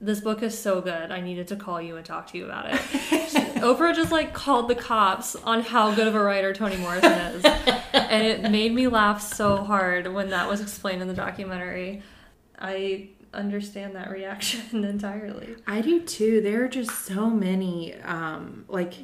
[0.00, 1.10] this book is so good.
[1.10, 3.42] I needed to call you and talk to you about it.
[3.56, 7.44] Oprah just like called the cops on how good of a writer Toni Morrison is.
[7.92, 12.02] and it made me laugh so hard when that was explained in the documentary.
[12.58, 15.56] I understand that reaction entirely.
[15.66, 16.40] I do too.
[16.40, 18.94] There are just so many um like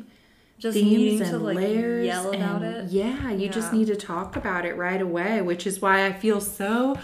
[0.59, 2.93] Just themes and to like layers yell about and- it.
[2.93, 6.41] Yeah, you just need to talk about it right away, which is why I feel
[6.41, 6.97] so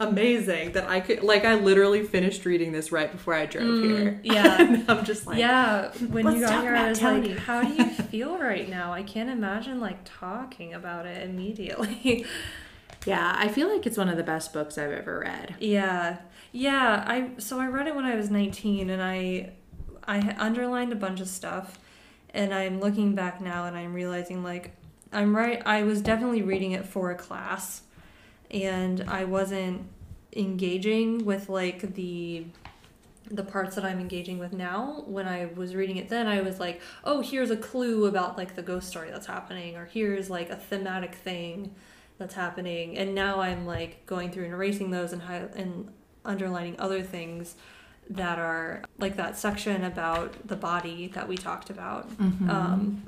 [0.00, 4.12] amazing that I could like I literally finished reading this right before I drove here.
[4.12, 4.60] Mm, yeah.
[4.60, 7.84] and I'm just like yeah, when you got here, I was like, "How do you
[8.10, 12.24] feel right now?" I can't imagine like talking about it immediately.
[13.06, 15.54] Yeah, I feel like it's one of the best books I've ever read.
[15.58, 16.18] Yeah.
[16.52, 19.52] Yeah, I so I read it when I was 19 and I
[20.06, 21.78] I underlined a bunch of stuff
[22.34, 24.76] and I'm looking back now and I'm realizing like
[25.12, 27.82] I'm right I was definitely reading it for a class
[28.50, 29.88] and I wasn't
[30.34, 32.46] engaging with like the
[33.32, 35.04] the parts that I'm engaging with now.
[35.06, 38.56] When I was reading it then I was like oh here's a clue about like
[38.56, 41.74] the ghost story that's happening or here's like a thematic thing
[42.18, 42.98] that's happening.
[42.98, 45.88] And now i'm like going through and erasing those and hi- and
[46.24, 47.54] underlining other things
[48.10, 52.10] that are like that section about the body that we talked about.
[52.18, 52.50] Mm-hmm.
[52.50, 53.02] um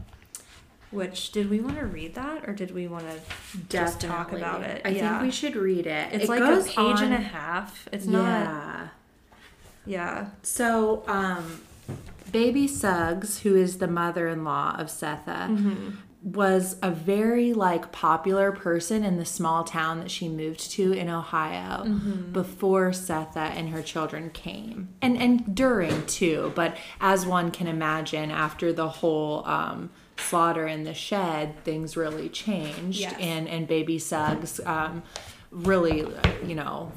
[0.92, 3.18] which did we want to read that or did we want to
[3.68, 6.12] just talk about it I yeah think we should read it.
[6.12, 8.88] it's it like a page and a half it's not Yeah.
[9.86, 11.62] yeah So, um,
[12.30, 15.90] Baby Suggs, who is the mother-in-law of Sethe, Mm-hmm.
[16.22, 21.08] was a very like popular person in the small town that she moved to in
[21.10, 22.32] Ohio Mm-hmm.
[22.32, 26.52] before Sethe and her children came, and and during too.
[26.54, 32.28] But as one can imagine, after the whole um, slaughter in the shed, things really
[32.28, 33.14] changed, Yes.
[33.20, 35.02] and and Baby Suggs um,
[35.50, 36.06] really,
[36.46, 36.92] you know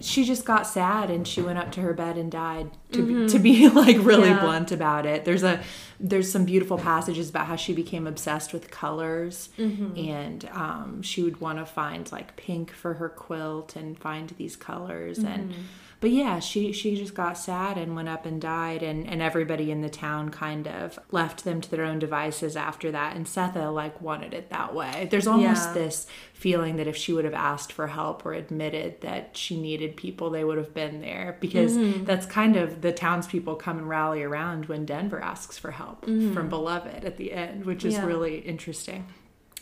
[0.00, 3.28] she just got sad and she went up to her bed and died to be,
[3.28, 4.36] to be like really Mm-hmm.
[4.36, 4.40] Yeah.
[4.40, 5.62] blunt about it there's a
[6.00, 9.96] there's some beautiful passages about how she became obsessed with colors Mm-hmm.
[9.98, 14.56] and um, she would want to find like pink for her quilt and find these
[14.56, 15.26] colors Mm-hmm.
[15.28, 15.54] and
[16.02, 19.70] but yeah she she just got sad and went up and died and and everybody
[19.70, 23.72] in the town kind of left them to their own devices after that and Sethe
[23.72, 25.72] like wanted it that way there's almost Yeah.
[25.74, 29.96] this feeling that if she would have asked for help or admitted that she needed
[29.96, 32.04] people they would have been there because Mm-hmm.
[32.04, 36.48] that's kind of the townspeople come and rally around when Denver asks for help from
[36.50, 38.02] beloved at the end which is Mm-hmm.
[38.02, 38.08] Yeah.
[38.12, 39.06] really interesting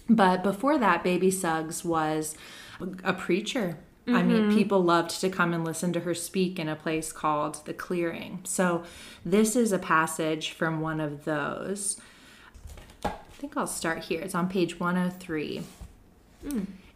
[0.09, 2.35] but before that, Baby Suggs was
[3.05, 3.79] a preacher.
[4.15, 4.29] I Mm-hmm.
[4.29, 7.75] mean, people loved to come and listen to her speak in a place called The
[7.75, 8.41] Clearing.
[8.45, 8.83] So,
[9.25, 12.01] this is a passage from one of those.
[13.05, 14.21] I think I'll start here.
[14.21, 15.63] It's on page 103.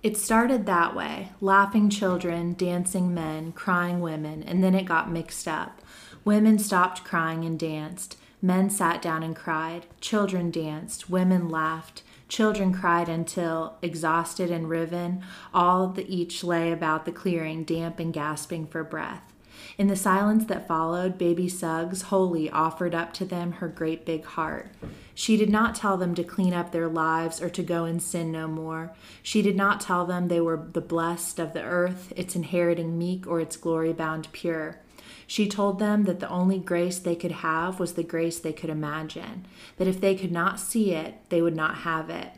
[0.03, 5.48] It started that way laughing children, dancing men, crying women, and then it got mixed
[5.48, 5.81] up.
[6.24, 8.16] Women stopped crying and danced.
[8.42, 9.87] Men sat down and cried.
[10.03, 11.09] Children danced.
[11.09, 12.03] Women laughed.
[12.29, 18.13] Children cried until, exhausted and riven, all the each lay about the clearing, damp and
[18.13, 19.33] gasping for breath.
[19.77, 24.25] In the silence that followed, baby Suggs wholly offered up to them her great big
[24.25, 24.71] heart.
[25.15, 28.33] She did not tell them to clean up their lives or to go and sin
[28.33, 28.93] no more.
[29.23, 33.27] She did not tell them they were the blessed of the earth, its inheriting meek
[33.27, 34.81] or its glory bound pure.
[35.27, 38.71] She told them that the only grace they could have was the grace they could
[38.71, 39.47] imagine,
[39.79, 42.33] that if they could not see it, they would not have it.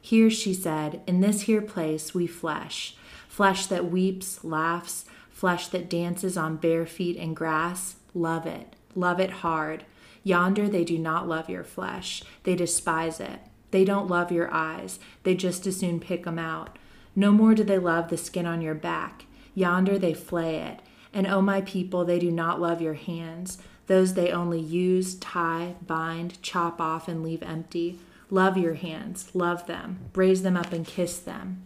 [0.00, 2.96] Here, she said, in this here place we flesh,
[3.28, 7.96] flesh that weeps, laughs, flesh that dances on bare feet and grass.
[8.14, 9.84] Love it, love it hard.
[10.22, 13.40] Yonder they do not love your flesh, they despise it.
[13.70, 16.78] They don't love your eyes, they just as soon pick 'em out.
[17.14, 19.24] No more do they love the skin on your back.
[19.54, 20.80] Yonder they flay it.
[21.16, 23.56] And O oh my people, they do not love your hands.
[23.86, 27.98] Those they only use, tie, bind, chop off, and leave empty.
[28.28, 31.62] Love your hands, love them, raise them up and kiss them.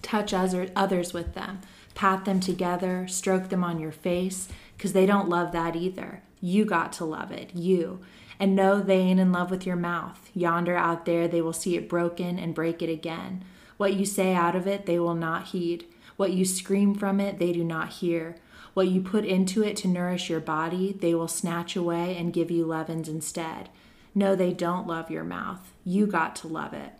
[0.00, 1.60] Touch others with them,
[1.94, 6.22] pat them together, stroke them on your face, because they don't love that either.
[6.40, 8.00] You got to love it, you.
[8.40, 10.30] And know they ain't in love with your mouth.
[10.32, 13.44] Yonder out there, they will see it broken and break it again.
[13.76, 15.84] What you say out of it, they will not heed.
[16.16, 18.36] What you scream from it, they do not hear.
[18.78, 22.48] What you put into it to nourish your body, they will snatch away and give
[22.48, 23.70] you leavens instead.
[24.14, 25.72] No, they don't love your mouth.
[25.84, 26.92] You got to love it.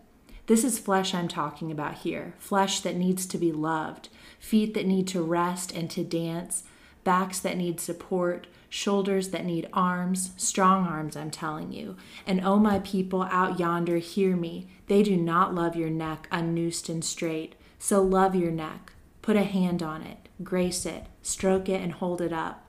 [0.47, 4.09] This is flesh I'm talking about here flesh that needs to be loved,
[4.41, 6.63] feet that need to rest and to dance,
[7.05, 11.95] backs that need support, shoulders that need arms, strong arms, I'm telling you.
[12.27, 14.67] And oh, my people out yonder, hear me.
[14.87, 17.55] They do not love your neck unnoosed and straight.
[17.77, 18.91] So love your neck.
[19.29, 22.65] Put a hand on it grace it, stroke it, and hold it up.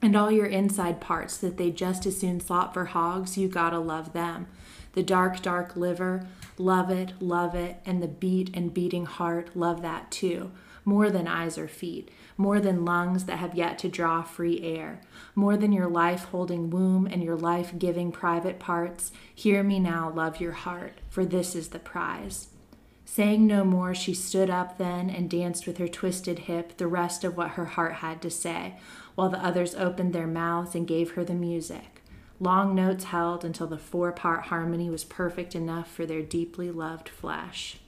[0.00, 3.80] And all your inside parts that they just as soon slop for hogs, you gotta
[3.80, 4.46] love them.
[4.92, 9.82] The dark, dark liver, love it, love it, and the beat and beating heart, love
[9.82, 10.52] that too.
[10.84, 15.00] More than eyes or feet, more than lungs that have yet to draw free air,
[15.34, 19.10] more than your life holding womb and your life giving private parts.
[19.34, 22.46] Hear me now, love your heart, for this is the prize.
[23.08, 27.24] Saying no more, she stood up then and danced with her twisted hip the rest
[27.24, 28.74] of what her heart had to say,
[29.14, 32.02] while the others opened their mouths and gave her the music.
[32.40, 37.08] Long notes held until the four part harmony was perfect enough for their deeply loved
[37.08, 37.78] flesh.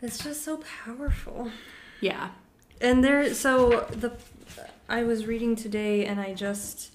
[0.00, 1.50] It's just so powerful.
[2.00, 2.30] Yeah.
[2.80, 4.12] And there, so the,
[4.88, 6.94] I was reading today and I just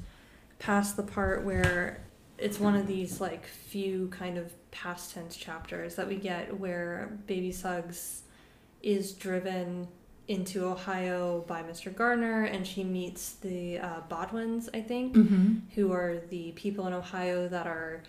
[0.60, 2.02] passed the part where
[2.38, 7.18] it's one of these like few kind of past tense chapters that we get where
[7.28, 8.24] Baby Suggs
[8.82, 9.88] is driven
[10.28, 11.94] into Ohio by Mr.
[11.94, 15.56] Garner, and she meets the uh, Bodwins, I think, mm-hmm.
[15.76, 18.04] who are the people in Ohio that are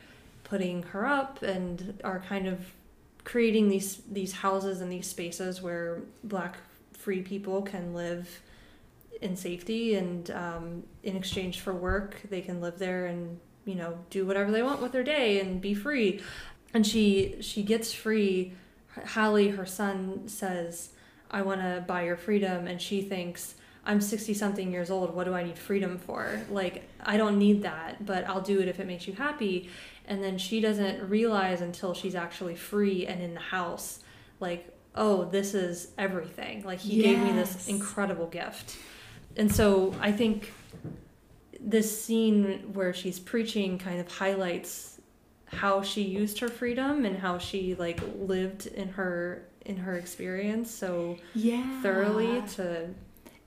[0.44, 2.60] putting her up and are kind of
[3.24, 6.56] creating these these houses and these spaces where Black
[6.92, 8.40] free people can live
[9.20, 13.98] in safety, and um, in exchange for work, they can live there and you know
[14.10, 16.20] do whatever they want with their day and be free.
[16.72, 18.52] And she she gets free.
[19.08, 20.90] Hallie her son says
[21.30, 22.66] i want to buy your freedom.
[22.66, 23.54] And she thinks
[23.86, 25.14] i'm 60 something years old.
[25.14, 26.40] What do i need freedom for?
[26.50, 29.70] Like i don't need that but i'll do it if it makes you happy.
[30.06, 34.00] And then she doesn't realize until she's actually free and in the house
[34.40, 36.62] like oh this is everything.
[36.64, 37.04] Like he yes.
[37.04, 38.76] gave me this incredible gift.
[39.36, 40.52] And so i think
[41.64, 45.00] this scene where she's preaching kind of highlights
[45.46, 50.70] how she used her freedom and how she like lived in her in her experience
[50.70, 52.88] so yeah thoroughly to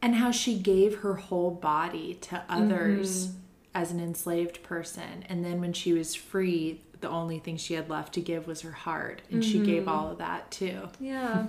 [0.01, 3.38] and how she gave her whole body to others mm-hmm.
[3.75, 7.88] as an enslaved person and then when she was free the only thing she had
[7.88, 9.51] left to give was her heart and mm-hmm.
[9.51, 9.89] she gave mm-hmm.
[9.89, 11.45] all of that too yeah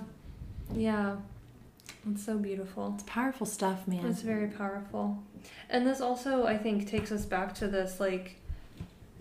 [0.75, 1.15] yeah
[2.09, 2.93] it's so beautiful.
[2.95, 4.05] It's powerful stuff, man.
[4.05, 5.21] It's very powerful.
[5.69, 8.37] And this also, I think, takes us back to this like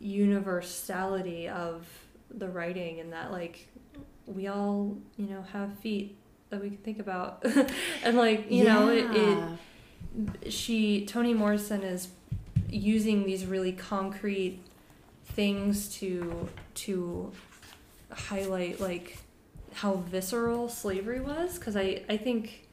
[0.00, 1.86] universality of
[2.30, 3.68] the writing and that like
[4.26, 6.16] we all, you know, have feet
[6.50, 7.44] that we can think about.
[8.04, 8.74] and like, you yeah.
[8.74, 12.08] know, it, it she Toni Morrison is
[12.70, 14.60] using these really concrete
[15.24, 17.32] things to to
[18.10, 19.18] highlight like
[19.74, 22.66] how visceral slavery was because I, I think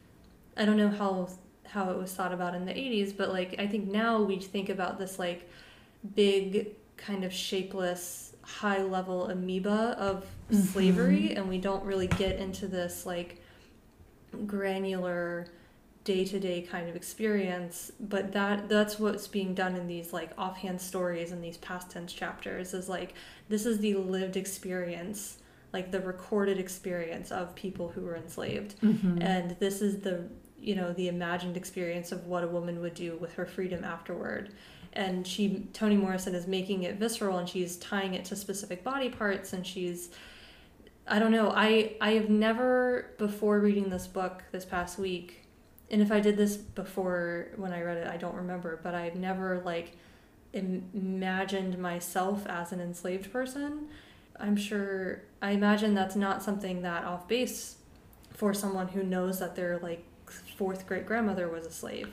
[0.57, 1.29] I don't know how
[1.67, 4.69] how it was thought about in the 80s, but like I think now we think
[4.69, 5.49] about this like
[6.15, 10.61] big kind of shapeless high level amoeba of mm-hmm.
[10.61, 13.41] slavery and we don't really get into this like
[14.45, 15.47] granular
[16.03, 21.31] day-to-day kind of experience but that that's what's being done in these like offhand stories
[21.31, 23.15] and these past tense chapters is like
[23.49, 25.39] this is the lived experience
[25.73, 29.23] like the recorded experience of people who were enslaved Mm-hmm.
[29.23, 30.29] and this is the
[30.59, 34.53] you know the imagined experience of what a woman would do with her freedom afterward.
[34.93, 39.09] And she toni morrison is making it visceral and she's tying it to specific body
[39.09, 40.09] parts and she's
[41.05, 45.43] i don't know i i have never before reading this book this past week
[45.91, 49.15] and if i did this before when i read it i don't remember but i've
[49.15, 49.97] never like
[50.55, 53.87] im- imagined myself as an enslaved person.
[54.37, 57.77] I'm sure i imagine that's not something that off base
[58.31, 60.03] for someone who knows that they're like
[60.57, 62.09] fourth great grandmother was a slave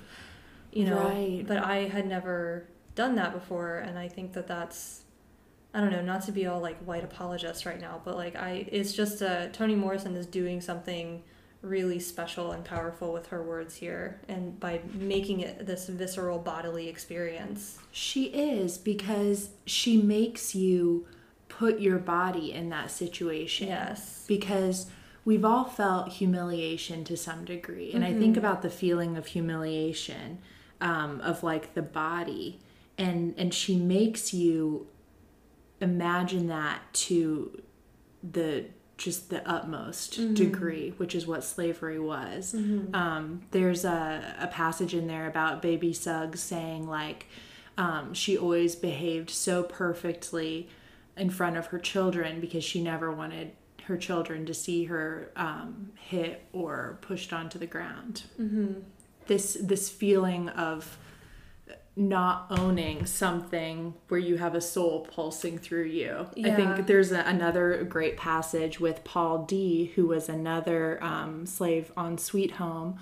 [0.72, 1.44] you know Right.
[1.46, 5.02] but i had never done that before and i think that that's
[5.74, 8.66] i don't know not to be all like white apologist right now but like i
[8.70, 11.22] it's just uh toni morrison is doing something
[11.62, 16.88] really special and powerful with her words here and by making it this visceral bodily
[16.88, 21.06] experience She is because she makes you
[21.48, 23.68] put your body in that situation.
[23.68, 24.86] yes Because
[25.24, 27.92] we've all felt humiliation to some degree.
[27.92, 30.38] And I think about the feeling of humiliation
[30.80, 32.58] um, of like the body.
[32.98, 34.86] And, and she makes you
[35.80, 37.62] imagine that to
[38.22, 38.66] the
[38.98, 42.54] just the utmost degree, which is what slavery was.
[42.94, 47.26] Um, there's a, a passage in there about baby Suggs saying like
[47.76, 50.68] um, she always behaved so perfectly
[51.16, 53.52] in front of her children because she never wanted
[53.86, 58.22] her children to see her um, hit or pushed onto the ground.
[59.26, 60.98] This this feeling of
[61.94, 66.26] not owning something where you have a soul pulsing through you.
[66.38, 71.92] I think there's a, another great passage with Paul D, who was another um, slave
[71.94, 72.98] on Sweet Home,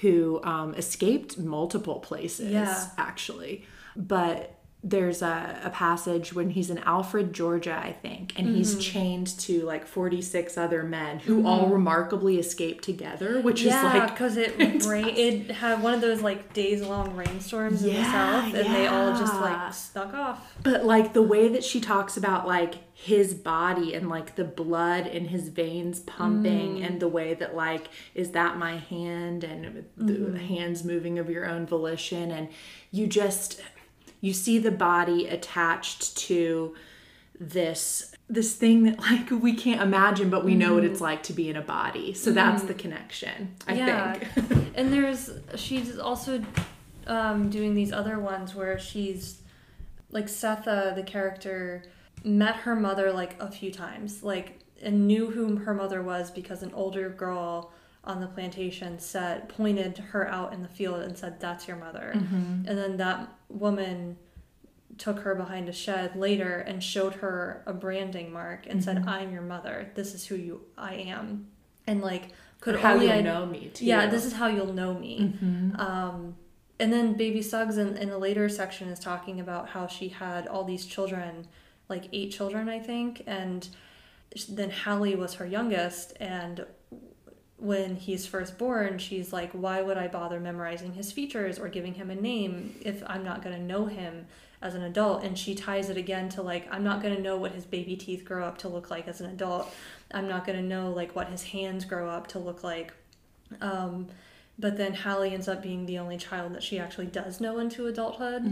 [0.00, 2.88] who um, escaped multiple places, Yeah.
[2.98, 3.64] actually.
[3.94, 4.55] But
[4.88, 8.80] there's a, a passage when he's in Alfred, Georgia, I think, and he's Mm-hmm.
[8.80, 11.46] chained to like 46 other men who mm-hmm.
[11.46, 14.56] all remarkably escape together, which is yeah, like because it
[14.86, 18.86] rain, it had one of those like days long rainstorms in the south, and they
[18.86, 20.54] all just like snuck off.
[20.62, 25.06] But like the way that she talks about like his body and like the blood
[25.06, 26.86] in his veins pumping mm.
[26.86, 30.36] and the way that like is that my hand and the mm-hmm.
[30.36, 32.48] hands moving of your own volition and
[32.90, 33.60] you just
[34.20, 36.74] you see the body attached to
[37.38, 41.32] this this thing that like we can't imagine but we know what it's like to
[41.32, 42.14] be in a body.
[42.14, 44.12] So that's the connection i Yeah.
[44.14, 44.72] think.
[44.74, 46.42] And there's she's also
[47.06, 49.38] um, doing these other ones where she's
[50.10, 51.84] like Sethe, the character,
[52.24, 56.62] met her mother like a few times, like and knew whom her mother was because
[56.62, 57.72] an older girl
[58.06, 62.12] on the plantation said pointed her out in the field and said, "That's your mother."
[62.14, 62.66] Mm-hmm.
[62.66, 64.16] And then that woman
[64.98, 69.08] took her behind a shed later and showed her a branding mark and said, mm-hmm.
[69.08, 69.90] "I'm your mother.
[69.94, 71.48] This is who you I am."
[71.86, 72.30] And like
[72.60, 75.20] could how only you I know me too yeah, this is how you'll know me.
[75.20, 75.80] Mm-hmm.
[75.80, 76.36] Um,
[76.78, 80.46] and then Baby Suggs in, in a later section is talking about how she had
[80.46, 81.46] all these children,
[81.88, 83.66] like eight children, I think, and
[84.48, 86.12] then Hallie was her youngest.
[86.20, 86.66] And
[87.58, 91.94] when he's first born, she's like, Why would I bother memorizing his features or giving
[91.94, 94.26] him a name if I'm not going to know him
[94.60, 95.24] as an adult?
[95.24, 97.96] And she ties it again to like, I'm not going to know what his baby
[97.96, 99.72] teeth grow up to look like as an adult.
[100.12, 102.92] I'm not going to know like what his hands grow up to look like.
[103.60, 104.08] Um,
[104.58, 107.86] but then Hallie ends up being the only child that she actually does know into
[107.86, 108.42] adulthood.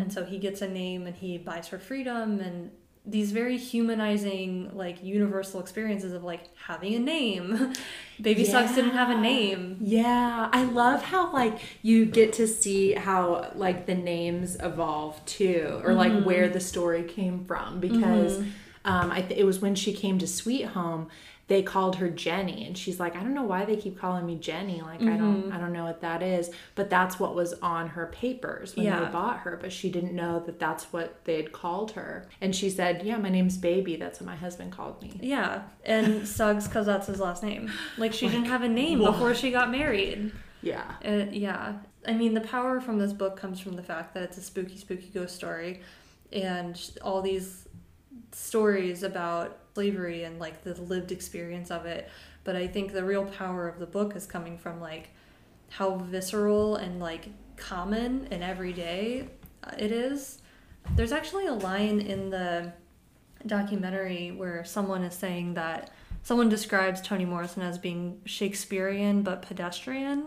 [0.00, 2.70] And so he gets a name and he buys her freedom and
[3.04, 7.72] these very humanizing, like universal experiences of like having a name.
[8.20, 9.78] Baby Suggs didn't have a name.
[9.80, 15.80] Yeah, I love how like you get to see how like the names evolve too,
[15.84, 17.80] or like where the story came from.
[17.80, 18.38] Because
[18.84, 21.08] um, I th- it was when she came to Sweet Home,
[21.52, 24.36] they called her Jenny, and she's like, I don't know why they keep calling me
[24.36, 24.80] Jenny.
[24.80, 26.50] Like I don't, I don't know what that is.
[26.76, 29.00] But that's what was on her papers when Yeah.
[29.04, 29.58] they bought her.
[29.60, 32.26] But she didn't know that that's what they had called her.
[32.40, 33.96] And she said, Yeah, my name's Baby.
[33.96, 35.12] That's what my husband called me.
[35.20, 37.70] Yeah, and Suggs because that's his last name.
[37.98, 39.12] Like she didn't have a name what?
[39.12, 40.32] before she got married.
[40.62, 40.90] Yeah.
[41.04, 41.74] Uh, yeah.
[42.08, 44.78] I mean, the power from this book comes from the fact that it's a spooky,
[44.78, 45.82] spooky ghost story,
[46.32, 47.68] and all these
[48.32, 52.08] stories about slavery and like the lived experience of it.
[52.44, 55.10] But I think the real power of the book is coming from like
[55.70, 59.28] how visceral and like common and everyday
[59.64, 60.38] uh, it is.
[60.96, 62.72] There's actually a line in the
[63.46, 65.90] documentary where someone is saying that
[66.22, 70.26] someone describes Toni Morrison as being Shakespearean but pedestrian.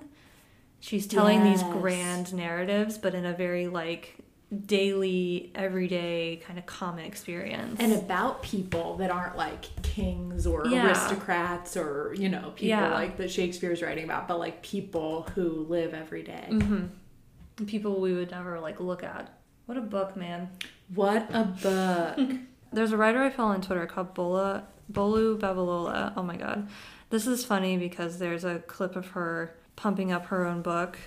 [0.79, 4.17] She's telling these grand narratives, but in a very like
[4.65, 7.79] daily, everyday kind of common experience.
[7.79, 10.87] and about people that aren't like kings or Yeah.
[10.87, 12.93] aristocrats or you know people Yeah.
[12.93, 16.45] like that Shakespeare's writing about, but like people who live every day.
[16.49, 17.65] Mm-hmm.
[17.67, 19.31] people we would never like look at.
[19.65, 20.49] What a book, man.
[20.93, 22.37] What a book!
[22.73, 26.13] There's a writer I follow on Twitter called Bola Bolu Babalola.
[26.17, 26.67] Oh my god.
[27.09, 30.97] This is funny because there's a clip of her pumping up her own book.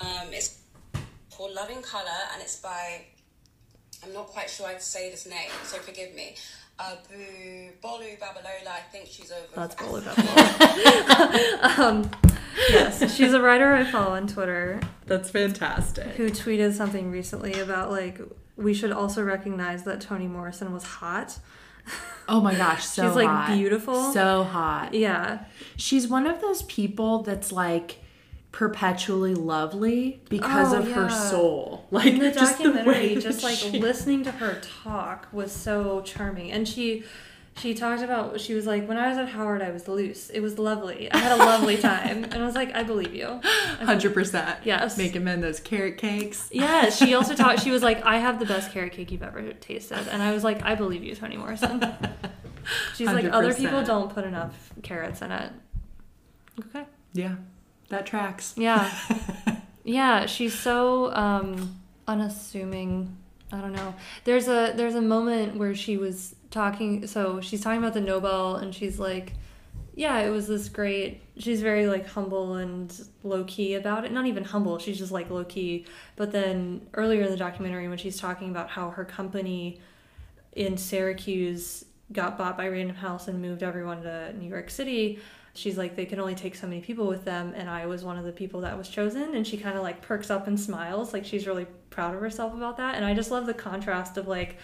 [0.00, 0.60] Um, it's
[1.36, 3.02] called Love in Colour and it's by,
[4.04, 6.34] I'm not quite sure I'd say this name, so forgive me.
[6.78, 9.46] Abu Bolu Babalola, I think she's over.
[9.54, 11.78] That's Bolu Babalola.
[11.78, 12.10] um,
[12.70, 16.06] yes, she's a writer I follow on Twitter That's fantastic.
[16.16, 18.20] who tweeted something recently about like
[18.56, 21.38] we should also recognize that Toni Morrison was hot.
[22.28, 23.54] Oh my gosh, so She's, like, hot.
[23.54, 24.12] beautiful.
[24.12, 24.92] so hot.
[24.94, 25.44] Yeah.
[25.76, 28.02] She's one of those people that's like
[28.56, 31.84] perpetually lovely because Oh, of her soul.
[31.90, 35.28] Like In the just the way documentary, that just like she- listening to her talk
[35.30, 36.50] was so charming.
[36.52, 37.04] And she
[37.58, 40.30] she talked about she was like, When I was at Howard I was loose.
[40.30, 41.12] It was lovely.
[41.12, 42.24] I had a lovely time.
[42.24, 43.42] And I was like, I believe you.
[43.44, 44.60] Hundred percent.
[44.64, 44.96] Yes.
[44.96, 46.48] Making men those carrot cakes.
[46.50, 49.52] Yeah, she also talked she was like, I have the best carrot cake you've ever
[49.52, 50.08] tasted.
[50.10, 51.84] And I was like, I believe you, Toni Morrison.
[52.94, 55.52] She's like, other people don't put enough carrots in it.
[56.58, 56.86] Okay.
[57.12, 57.34] Yeah.
[57.88, 58.54] That tracks.
[58.56, 58.90] Yeah.
[59.84, 61.76] yeah, she's so um
[62.08, 63.16] unassuming.
[63.52, 63.94] I don't know.
[64.24, 68.56] There's a there's a moment where she was talking so she's talking about the Nobel
[68.56, 69.34] and she's like
[69.96, 71.22] yeah, it was this great.
[71.38, 72.92] She's very like humble and
[73.24, 74.12] low key about it.
[74.12, 75.86] Not even humble, she's just like low key.
[76.16, 79.80] But then earlier in the documentary when she's talking about how her company
[80.52, 85.18] in Syracuse got bought by Random House and moved everyone to New York City.
[85.56, 88.18] She's like, they can only take so many people with them, and I was one
[88.18, 89.34] of the people that was chosen.
[89.34, 92.54] And she kind of like perks up and smiles, like she's really proud of herself
[92.54, 92.94] about that.
[92.94, 94.58] And I just love the contrast of like,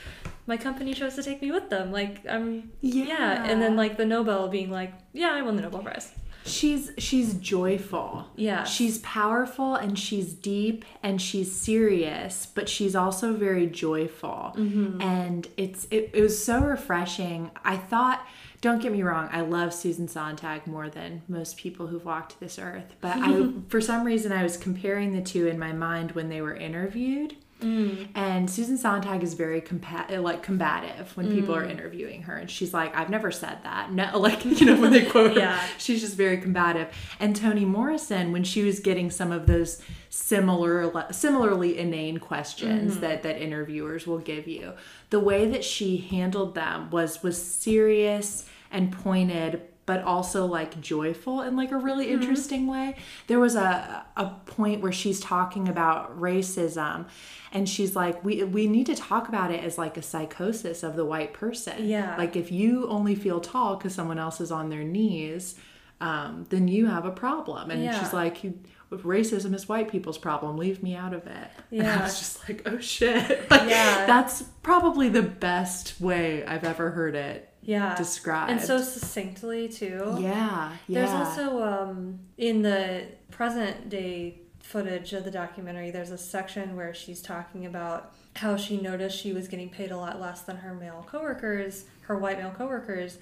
[0.47, 1.93] my company chose to take me with them.
[1.93, 3.45] Like, I'm, yeah.
[3.45, 6.13] And then like the Nobel being like, yeah, I won the Nobel Prize.
[6.45, 8.27] She's she's joyful.
[8.35, 8.65] Yeah.
[8.65, 14.53] She's powerful and she's deep and she's serious, but she's also very joyful.
[14.57, 15.01] Mm-hmm.
[15.01, 17.53] And it's it, it was so refreshing.
[17.65, 18.27] I thought
[18.63, 22.61] don't get me wrong, I love Susan Sontag more than most people who've walked this
[22.61, 22.95] earth.
[23.01, 26.41] But I for some reason I was comparing the two in my mind when they
[26.41, 27.37] were interviewed.
[27.61, 28.09] Mm.
[28.15, 31.71] And Susan Sontag is very compa- eh, like combative when people are mm.
[31.71, 35.05] interviewing her, and she's like, "I've never said that." No, like you know when they
[35.05, 35.57] quote Yeah.
[35.57, 36.93] her, she's just very combative.
[37.21, 43.01] And Toni Morrison, when she was getting some of those similar, similarly inane questions mm-hmm.
[43.01, 44.73] that that interviewers will give you,
[45.11, 51.41] the way that she handled them was was serious and pointed but also like joyful
[51.43, 52.95] in like a really interesting way.
[53.27, 57.07] There was a a point where she's talking about racism
[57.53, 60.95] and she's like we we need to talk about it as like a psychosis of
[60.95, 61.85] the white person.
[61.89, 62.17] Yeah.
[62.17, 65.57] Like if you only feel tall cuz someone else is on their knees,
[66.01, 67.73] um, then you have a problem.
[67.73, 67.99] And Yeah.
[68.01, 68.59] she's like you
[68.93, 70.59] racism is white people's problem.
[70.59, 71.49] Leave me out of it.
[71.73, 72.03] And I Yeah.
[72.05, 73.47] was just like, oh shit.
[73.51, 74.07] Like, Yeah.
[74.07, 77.95] That's probably the best way I've ever heard it Yeah.
[77.95, 78.51] described.
[78.51, 80.17] And so succinctly too.
[80.19, 81.01] Yeah, yeah.
[81.01, 86.95] There's also um, in the present day footage of the documentary, there's a section where
[86.95, 90.75] she's talking about how she noticed she was getting paid a lot less than her
[90.75, 93.19] male coworkers, her white male coworkers,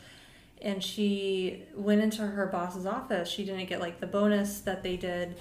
[0.63, 3.29] and she went into her boss's office.
[3.29, 5.37] She didn't get like the bonus that they did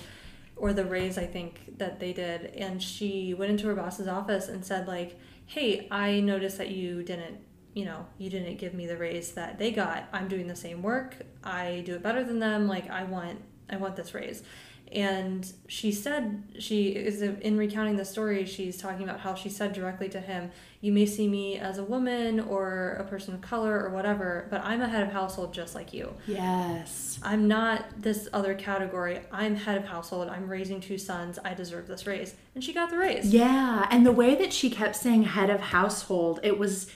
[0.55, 4.47] or the raise I think that they did and she went into her boss's office
[4.49, 7.37] and said like, "Hey, I noticed that you didn't
[7.73, 10.07] you know, you didn't give me the raise that they got.
[10.11, 11.15] I'm doing the same work.
[11.43, 12.67] I do it better than them.
[12.67, 14.43] Like I want I want this raise.
[14.91, 19.71] And she said she is in recounting the story, she's talking about how she said
[19.73, 20.49] directly to him,
[20.81, 24.61] "You may see me as a woman or a person of color or whatever, but
[24.65, 26.15] I'm a head of household just like you.
[26.25, 27.19] Yes.
[27.21, 29.19] I'm not this other category.
[29.31, 30.27] I'm head of household.
[30.27, 31.37] I'm raising two sons.
[31.45, 33.31] I deserve this raise." And she got the raise.
[33.31, 36.89] Yeah, and the way that she kept saying head of household, it was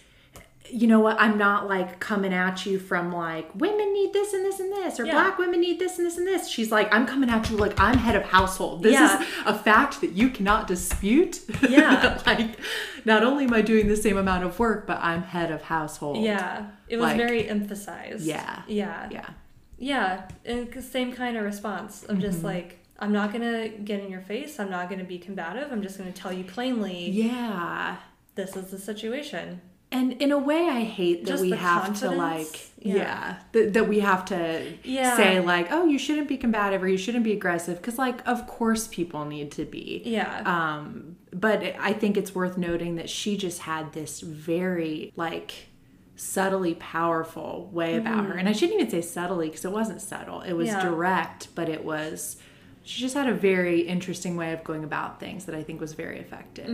[0.70, 4.44] you know what, I'm not like coming at you from like women need this and
[4.46, 5.12] this and this or Yeah.
[5.14, 6.48] black women need this and this and this.
[6.48, 8.82] She's like, I'm coming at you like I'm head of household.
[8.84, 9.22] This Yeah.
[9.22, 11.42] is a fact that you cannot dispute.
[11.70, 12.20] Yeah.
[12.26, 12.58] like
[13.06, 16.24] not only am I doing the same amount of work, but I'm head of household.
[16.24, 16.68] Yeah.
[16.88, 18.26] It was Like- very emphasized.
[18.26, 18.62] Yeah.
[18.68, 19.10] Yeah.
[19.12, 19.30] Yeah.
[19.78, 22.46] Yeah, and the same kind of response of just Mm-hmm.
[22.48, 24.60] like, I'm not gonna get in your face.
[24.60, 25.72] I'm not gonna be combative.
[25.74, 27.98] I'm just gonna tell you plainly, Yeah.
[28.36, 29.60] this is the situation.
[29.94, 32.96] And in a way, I hate that Just we have to like, Yeah.
[32.96, 35.16] yeah, that, that we have to Yeah.
[35.16, 38.48] say like, oh, you shouldn't be combative or you shouldn't be aggressive, because like, of
[38.48, 40.02] course, people need to be.
[40.04, 40.42] Yeah.
[40.46, 45.68] Um, but I think it's worth noting that she just had this very like
[46.16, 50.42] subtly powerful way about her, and I shouldn't even say subtly because it wasn't subtle;
[50.42, 50.78] it was Mm-hmm.
[50.80, 50.84] Yeah.
[50.90, 52.38] direct, but it was.
[52.86, 55.94] She just had a very interesting way of going about things that I think was
[55.94, 56.68] very effective.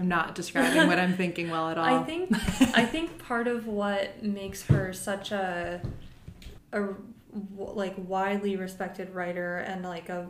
[0.00, 1.84] I'm not describing what I'm thinking well at all.
[1.84, 2.32] I think
[2.74, 5.82] I think part of what makes her such a
[6.72, 6.88] a
[7.58, 10.26] like widely respected writer and like a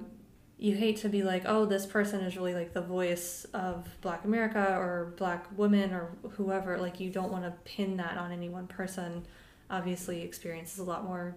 [0.58, 4.24] you hate to be like oh this person is really like the voice of black
[4.24, 8.50] america or black women or whoever like you don't want to pin that on any
[8.50, 9.24] one person
[9.70, 11.34] obviously experience is a lot more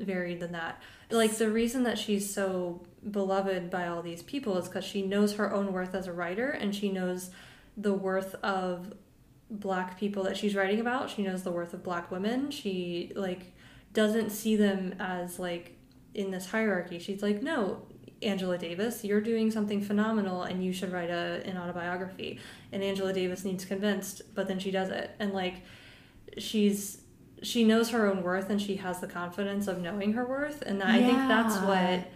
[0.00, 4.68] varied than that like the reason that she's so beloved by all these people is
[4.68, 7.30] because she knows her own worth as a writer and she knows
[7.76, 8.94] the worth of
[9.50, 11.10] black people that she's writing about.
[11.10, 12.50] She knows the worth of black women.
[12.50, 13.52] She like
[13.92, 15.76] doesn't see them as like
[16.14, 16.98] in this hierarchy.
[16.98, 17.82] She's like no
[18.22, 22.38] angela davis you're doing something phenomenal and you should write a, an autobiography.
[22.72, 25.10] And angela davis needs convinced but then she does it.
[25.18, 25.62] And like
[26.38, 27.02] she's
[27.42, 30.62] she knows her own worth and she has the confidence of knowing her worth.
[30.62, 32.10] And i think that's what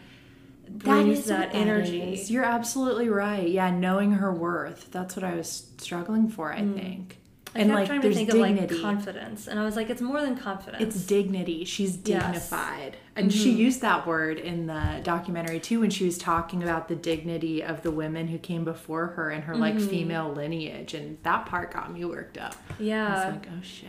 [0.70, 2.30] brings is that, what energy is.
[2.30, 3.48] You're absolutely right.
[3.48, 4.90] Yeah, knowing her worth.
[4.92, 7.14] That's what I was struggling for, I think.
[7.14, 7.14] Mm.
[7.54, 8.64] I and kept like trying to there's think dignity.
[8.64, 10.82] of like confidence, and I was like, it's more than confidence.
[10.82, 11.64] it's dignity.
[11.64, 12.22] She's Yes.
[12.22, 12.32] Mm-hmm.
[12.32, 12.96] dignified.
[13.16, 16.94] And she used that word in the documentary too when she was talking about the
[16.94, 19.88] dignity of the women who came before her and her like Mm-hmm.
[19.88, 20.92] female lineage.
[20.94, 22.54] And that part got me worked up.
[22.78, 23.14] I yeah.
[23.26, 23.88] was like, oh shit.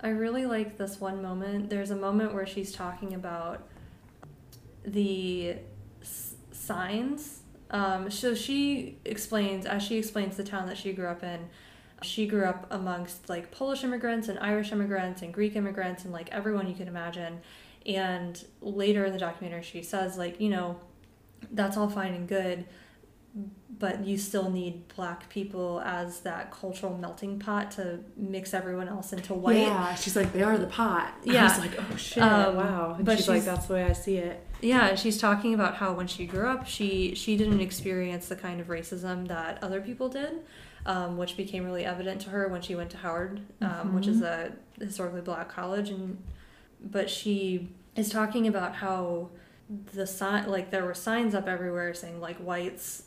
[0.00, 1.70] I really like this one moment.
[1.70, 3.66] There's a moment where she's talking about
[4.84, 5.56] the
[6.00, 7.40] s- signs.
[7.70, 11.48] Um, so she explains, as she explains the town that she grew up in,
[12.02, 16.28] she grew up amongst like Polish immigrants and Irish immigrants and Greek immigrants and like
[16.30, 17.40] everyone you can imagine.
[17.86, 20.80] And later in the documentary, she says, like, you know,
[21.50, 22.64] that's all fine and good,
[23.78, 29.12] but you still need black people as that cultural melting pot to mix everyone else
[29.12, 29.56] into white.
[29.56, 31.14] Yeah, she's like, they are the pot.
[31.26, 31.44] I Yeah.
[31.44, 32.94] was like, oh shit, Um, wow.
[32.96, 34.46] And but she's like, that's the way I see it.
[34.60, 38.60] Yeah, she's talking about how when she grew up, she she didn't experience the kind
[38.60, 40.34] of racism that other people did,
[40.86, 44.20] um, which became really evident to her when she went to Howard, um, which is
[44.22, 46.22] a historically black college, and
[46.80, 49.30] but she is talking about how
[49.94, 53.04] the sign like there were signs up everywhere saying like whites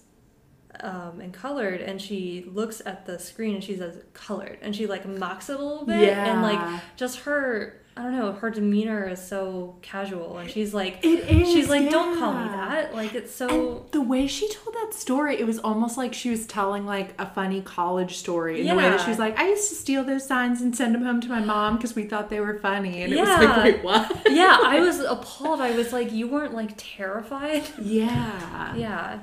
[0.81, 4.87] um, and colored and she looks at the screen and she says colored and she
[4.87, 9.07] like mocks it a little bit and like just her I don't know her demeanor
[9.07, 11.53] is so casual and she's like It is.
[11.53, 13.47] she's like don't call me that like it's so
[13.83, 17.13] And the way she told that story, it was almost like she was telling like
[17.19, 18.59] a funny college story.
[18.61, 19.03] In the way that Yeah.
[19.05, 21.39] she was like, I used to steal those signs and send them home to my
[21.39, 23.03] mom because we thought they were funny.
[23.03, 23.39] And it was Yeah.
[23.55, 24.27] like, wait, what?
[24.29, 28.75] yeah I was appalled I was like you weren't like terrified yeah.
[28.75, 29.19] yeah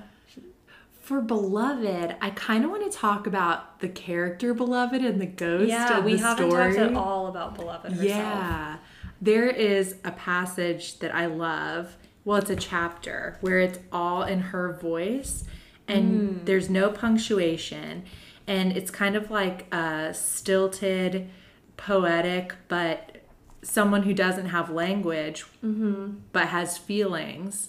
[1.12, 5.68] For Beloved, I kind of want to talk about the character Beloved and the ghost
[5.68, 6.72] yeah we haven't story.
[6.72, 8.08] talked at all about beloved herself.
[8.08, 8.78] Yeah.
[9.20, 11.98] There is a passage that I love.
[12.24, 15.44] Well, it's a chapter where it's all in her voice
[15.86, 16.44] and hmm.
[16.46, 18.04] there's no punctuation.
[18.46, 21.28] And it's kind of like a stilted,
[21.76, 23.18] poetic, but
[23.60, 26.20] someone who doesn't have language mm-hmm.
[26.32, 27.68] but has feelings,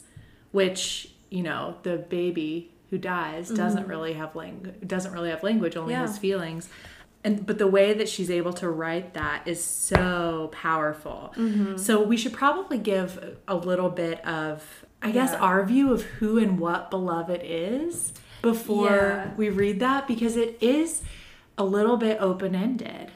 [0.54, 5.76] which, you know, the baby who dies doesn't really have language doesn't really have language
[5.76, 6.02] only Yeah.
[6.02, 6.70] has feelings
[7.24, 11.78] and but the way that she's able to write that is so powerful Mm-hmm.
[11.78, 15.40] so we should probably give a little bit of i guess Yeah.
[15.40, 18.14] our view of who and what beloved is
[18.44, 19.32] before Yeah.
[19.38, 21.02] we read that because it is
[21.58, 23.08] a little bit open-ended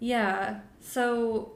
[0.00, 0.60] Yeah.
[0.80, 1.52] So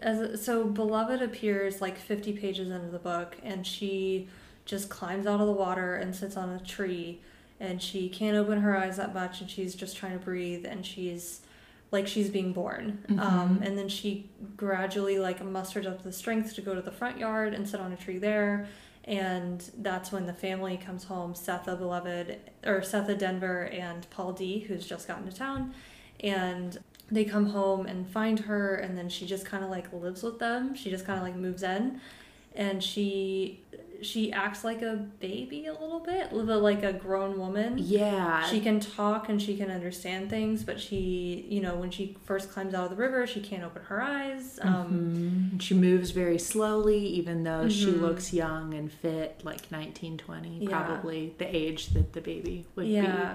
[0.00, 4.28] as so beloved appears like 50 pages into the book and she
[4.64, 7.20] just climbs out of the water and sits on a tree
[7.60, 10.84] and she can't open her eyes that much and she's just trying to breathe and
[10.84, 11.40] she's
[11.90, 13.04] like she's being born.
[13.18, 17.18] Um, and then she gradually like musters up the strength to go to the front
[17.18, 18.68] yard and sit on a tree there
[19.04, 24.60] and that's when the family comes home sethe beloved or sethe denver and paul d
[24.60, 25.74] who's just gotten to town
[26.20, 26.78] and
[27.12, 30.38] they come home and find her and then she just kind of like lives with
[30.38, 30.74] them.
[30.74, 32.00] She just kind of like moves in
[32.54, 33.60] and she
[34.02, 38.60] she acts like a baby a little bit but like a grown woman yeah she
[38.60, 42.74] can talk and she can understand things but she you know when she first climbs
[42.74, 45.60] out of the river she can't open her eyes um, Mhm.
[45.62, 48.00] she moves very slowly even though she Mhm.
[48.00, 50.68] looks young and fit like 19 20 Yeah.
[50.82, 53.34] probably the age that the baby would yeah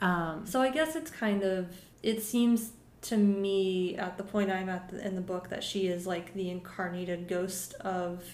[0.00, 1.66] be um so i guess it's kind of
[2.02, 5.88] it seems to me at the point I'm at the, in the book that she
[5.88, 8.24] is like the incarnated ghost of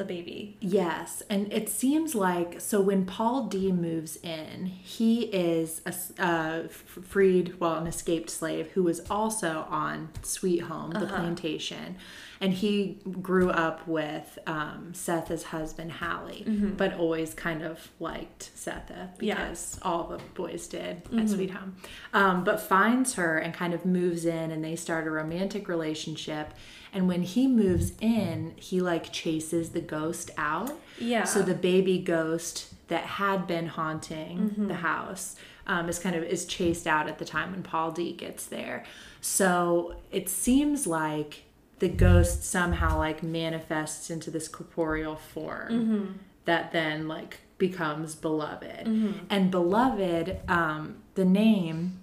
[0.00, 0.56] the baby.
[0.60, 7.60] Yes, and it seems like so when Paul D moves in, he is a, freed,
[7.60, 11.96] well, an escaped slave who was also on Sweet Home, the plantation,
[12.40, 16.44] and he grew up with um, Sethe's husband Hallie,
[16.76, 19.34] but always kind of liked Sethe Yeah.
[19.34, 21.76] because all the boys did at Sweet Home.
[22.14, 26.54] Um, but finds her and kind of moves in, and they start a romantic relationship.
[26.92, 30.72] And when he moves in, he like chases the ghost out.
[30.98, 31.24] Yeah.
[31.24, 34.66] So the baby ghost that had been haunting Mm-hmm.
[34.68, 35.36] the house
[35.66, 38.84] um, is kind of is chased out at the time when Paul D gets there.
[39.20, 41.44] So it seems like
[41.78, 46.06] the ghost somehow like manifests into this corporeal form Mm-hmm.
[46.46, 48.86] that then like becomes beloved.
[48.86, 49.12] Mm-hmm.
[49.30, 51.99] And beloved, um, the name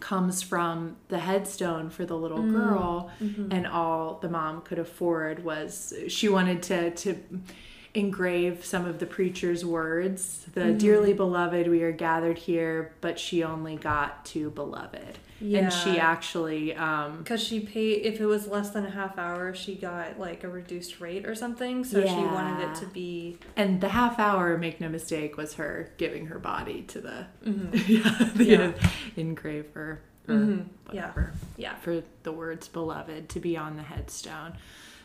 [0.00, 2.52] comes from the headstone for the little Mm.
[2.52, 3.52] girl Mm-hmm.
[3.52, 7.16] and all the mom could afford was she wanted to to
[7.92, 10.78] engrave some of the preacher's words the Mm-hmm.
[10.78, 16.10] dearly beloved we are gathered here but she only got to beloved and she Yeah.
[16.10, 20.18] actually um Because she paid, if it was less than a half hour, she got
[20.18, 21.84] like a reduced rate or something.
[21.84, 23.38] So she wanted it to be.
[23.56, 27.68] and the half hour make no mistake was her giving her body to the Mm-hmm.
[27.88, 28.72] yeah, the Yeah.
[29.16, 30.64] engraver or Mhm.
[30.92, 31.12] Yeah.
[31.56, 31.74] Yeah.
[31.76, 34.52] for the words beloved to be on the headstone.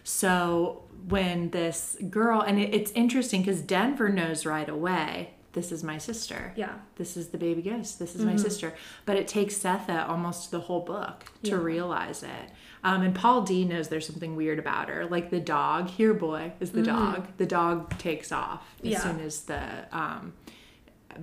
[0.03, 5.83] So when this girl, and it, it's interesting because Denver knows right away, this is
[5.83, 6.53] my sister.
[6.55, 6.75] Yeah.
[6.97, 7.97] This is the baby ghost.
[7.97, 8.75] This is my sister.
[9.07, 11.55] But it takes Sethe almost the whole book to Yeah.
[11.55, 12.51] realize it.
[12.83, 15.07] Um, and Paul D knows there's something weird about her.
[15.07, 17.27] Like the dog, here boy is the dog.
[17.37, 18.99] The dog takes off as Yeah.
[18.99, 20.33] soon as the um,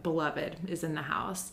[0.03, 1.53] beloved is in the house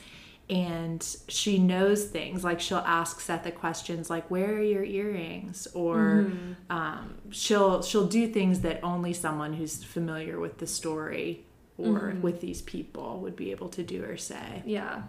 [0.50, 6.32] and she knows things like she'll ask Sethe questions like where are your earrings or
[6.72, 11.46] um, she'll she'll do things that only someone who's familiar with the story
[11.80, 15.04] or with these people would be able to do or say Yeah.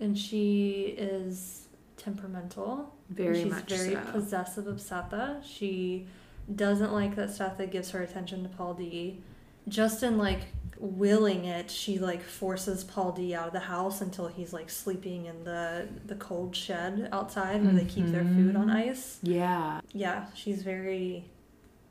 [0.00, 1.66] And she is
[1.96, 2.92] temperamental.
[3.10, 4.00] Very She's much very so.
[4.12, 5.42] possessive of Sethe.
[5.44, 6.06] She
[6.54, 9.20] doesn't like that Sethe gives her attention to Paul D.
[9.68, 10.42] Just in like
[10.78, 15.26] willing it, she like forces Paul D out of the house until he's like sleeping
[15.26, 18.90] in the the cold shed outside where they keep their food on Mm-hmm.
[18.90, 19.18] ice.
[19.22, 21.24] yeah Yeah, she's very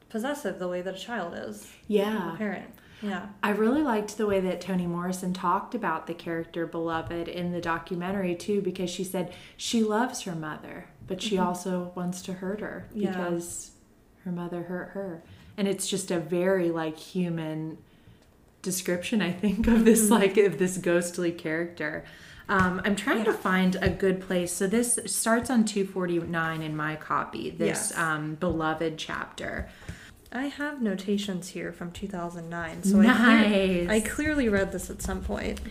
[0.10, 1.68] possessive the way that a child is.
[1.88, 2.70] yeah A parent.
[3.02, 3.28] Yeah.
[3.44, 7.62] I really liked the way that Toni Morrison talked about the character Beloved in the
[7.62, 12.62] documentary too, because she said she loves her mother, but she also wants to hurt
[12.62, 13.12] her Yeah.
[13.12, 13.72] because
[14.24, 15.24] her mother hurt her.
[15.58, 17.78] And it's just a very like human
[18.62, 22.06] description, I think, of this like of this ghostly character.
[22.48, 24.52] Um, I'm trying to find a good place.
[24.52, 27.50] So this starts on 249 in my copy.
[27.50, 27.98] This Yes.
[27.98, 29.68] um, beloved chapter.
[30.36, 33.90] I have notations here from 2009, so I, clear- Nice.
[33.90, 35.62] I clearly read this at some point.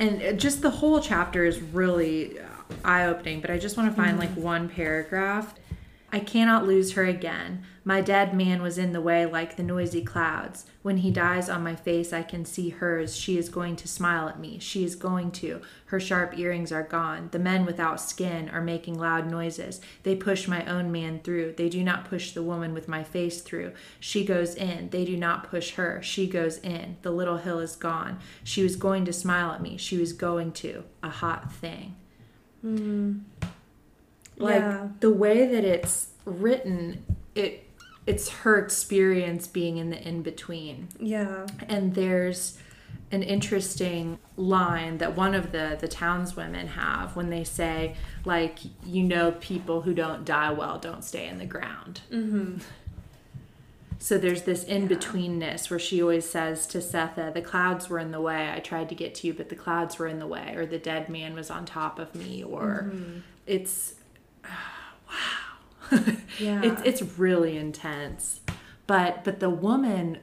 [0.00, 2.44] and uh, just the whole chapter is really uh,
[2.84, 4.34] eye opening, but I just want to find mm-hmm.
[4.34, 5.54] like one paragraph.
[6.12, 7.64] I cannot lose her again.
[7.84, 10.66] My dead man was in the way like the noisy clouds.
[10.82, 13.16] When he dies on my face, I can see hers.
[13.16, 14.58] She is going to smile at me.
[14.58, 15.60] She is going to.
[15.86, 17.28] Her sharp earrings are gone.
[17.30, 19.80] The men without skin are making loud noises.
[20.04, 21.54] They push my own man through.
[21.56, 23.72] They do not push the woman with my face through.
[24.00, 24.90] She goes in.
[24.90, 26.00] They do not push her.
[26.02, 26.96] She goes in.
[27.02, 28.18] The little hill is gone.
[28.42, 29.76] She was going to smile at me.
[29.76, 30.84] She was going to.
[31.02, 31.94] A hot thing
[32.66, 33.18] hmm.
[34.38, 34.88] Like Yeah.
[35.00, 37.62] the way that it's written it
[38.06, 41.46] it's her experience being in the in between Yeah.
[41.68, 42.58] and there's
[43.12, 49.02] an interesting line that one of the the townswomen have when they say like you
[49.04, 52.58] know people who don't die well don't stay in the ground Mm-hmm.
[53.98, 58.10] so there's this in betweenness where she always says to Sethe, "The clouds were in
[58.10, 58.52] the way.
[58.54, 60.78] I tried to get to you, but the clouds were in the way, or the
[60.78, 62.92] dead man was on top of me, or
[63.46, 63.94] it's
[65.08, 65.98] wow,
[66.38, 66.62] Yeah.
[66.62, 68.40] it's it's really intense.
[68.86, 70.18] But but the woman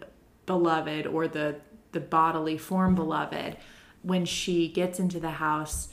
[0.45, 1.57] beloved, or the
[1.91, 3.57] the bodily form beloved,
[4.01, 5.89] when she gets into the house,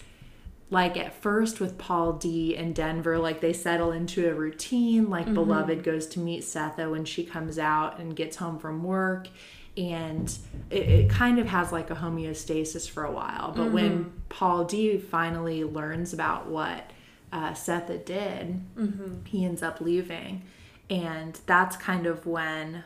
[0.70, 5.10] like at first with Paul D and Denver, like they settle into a routine.
[5.10, 5.34] Like mm-hmm.
[5.34, 9.28] Beloved goes to meet Sethe when she comes out and gets home from work.
[9.76, 10.36] And
[10.68, 13.52] it, it kind of has like a homeostasis for a while.
[13.52, 14.18] But when mm-hmm.
[14.28, 16.90] Paul D finally learns about what
[17.32, 19.24] uh, Sethe did, mm-hmm.
[19.24, 20.42] he ends up leaving.
[20.88, 22.84] And that's kind of when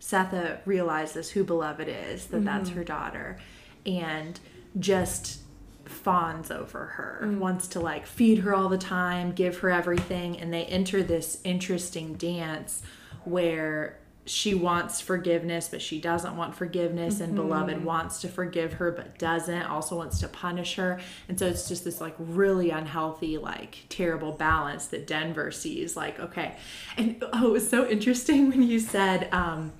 [0.00, 2.78] Sethe realizes who Beloved is, that that's mm-hmm.
[2.78, 3.38] her daughter.
[3.86, 4.38] And
[4.78, 5.40] just
[5.84, 7.38] fawns over her, mm.
[7.38, 11.40] wants to like feed her all the time, give her everything, and they enter this
[11.44, 12.82] interesting dance
[13.24, 18.90] where she wants forgiveness, but she doesn't want forgiveness, and Beloved wants to forgive her
[18.90, 21.00] but doesn't, also wants to punish her.
[21.28, 25.96] And so it's just this like really unhealthy, like terrible balance that Denver sees.
[25.96, 26.56] Like, okay.
[26.96, 29.72] And oh, it was so interesting when you said, um,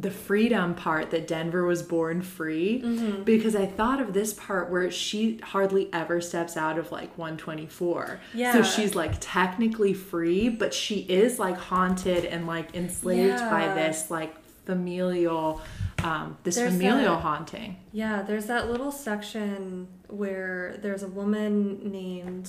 [0.00, 3.22] the freedom part that Denver was born free Mm-hmm.
[3.24, 8.20] because I thought of this part where she hardly ever steps out of like 124.
[8.34, 8.52] Yeah.
[8.52, 14.10] So she's like technically free, but she is like haunted and like enslaved by this
[14.10, 14.34] like
[14.66, 15.60] familial
[16.04, 17.76] um this There's familial that- haunting.
[17.92, 22.48] Yeah, there's that little section where there's a woman named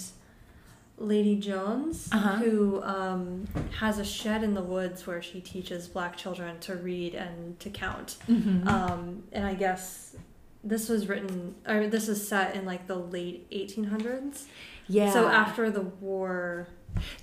[0.99, 2.35] Lady Jones Uh-huh.
[2.37, 3.47] who um,
[3.79, 7.69] has a shed in the woods where she teaches black children to read and to
[7.69, 8.17] count.
[8.29, 8.67] Mm-hmm.
[8.67, 10.15] Um, and I guess
[10.63, 14.43] this was written, or this is set in like the late 1800s.
[14.87, 15.11] Yeah.
[15.13, 16.67] So after the war,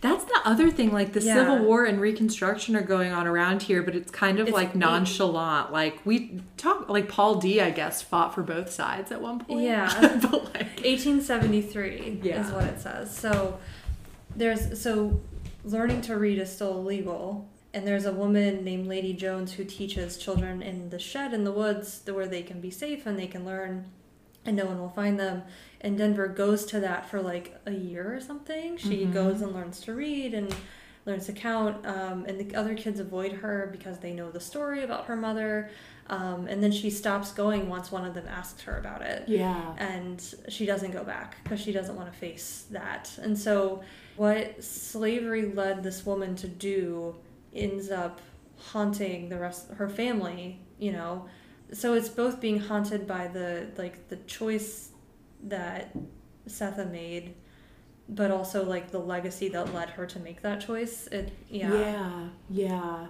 [0.01, 0.93] That's the other thing.
[0.93, 1.35] Like the Yeah.
[1.35, 4.75] Civil War and Reconstruction are going on around here, but it's kind of It's like
[4.75, 5.73] nonchalant.
[5.73, 9.61] Like we talk, like Paul D, I guess, fought for both sides at one point.
[9.62, 9.89] Yeah.
[10.23, 12.45] but like, 1873 Yeah.
[12.47, 13.17] is what it says.
[13.17, 13.59] So
[14.35, 15.21] there's so
[15.64, 17.49] learning to read is still illegal.
[17.75, 21.53] And there's a woman named Lady Jones who teaches children in the shed in the
[21.53, 23.87] woods where they can be safe and they can learn
[24.47, 25.42] and no one will find them.
[25.80, 28.76] And Denver goes to that for like a year or something.
[28.76, 29.12] She Mhm.
[29.12, 30.55] goes and learns to read and
[31.05, 31.86] learns to count.
[31.86, 35.70] Um, and the other kids avoid her because they know the story about her mother.
[36.09, 39.74] Um, and then she stops going once one of them asks her about it yeah.
[39.76, 43.11] and she doesn't go back because she doesn't want to face that.
[43.20, 43.82] And so,
[44.16, 47.16] what slavery led this woman to do
[47.55, 48.20] ends up
[48.57, 50.61] haunting the rest her family.
[50.78, 51.26] You know,
[51.73, 54.91] so it's both being haunted by the like the choice
[55.45, 55.95] that
[56.49, 57.35] Sethe made,
[58.09, 61.07] but also like the legacy that led her to make that choice.
[61.09, 61.73] It yeah.
[61.73, 63.07] Yeah, yeah.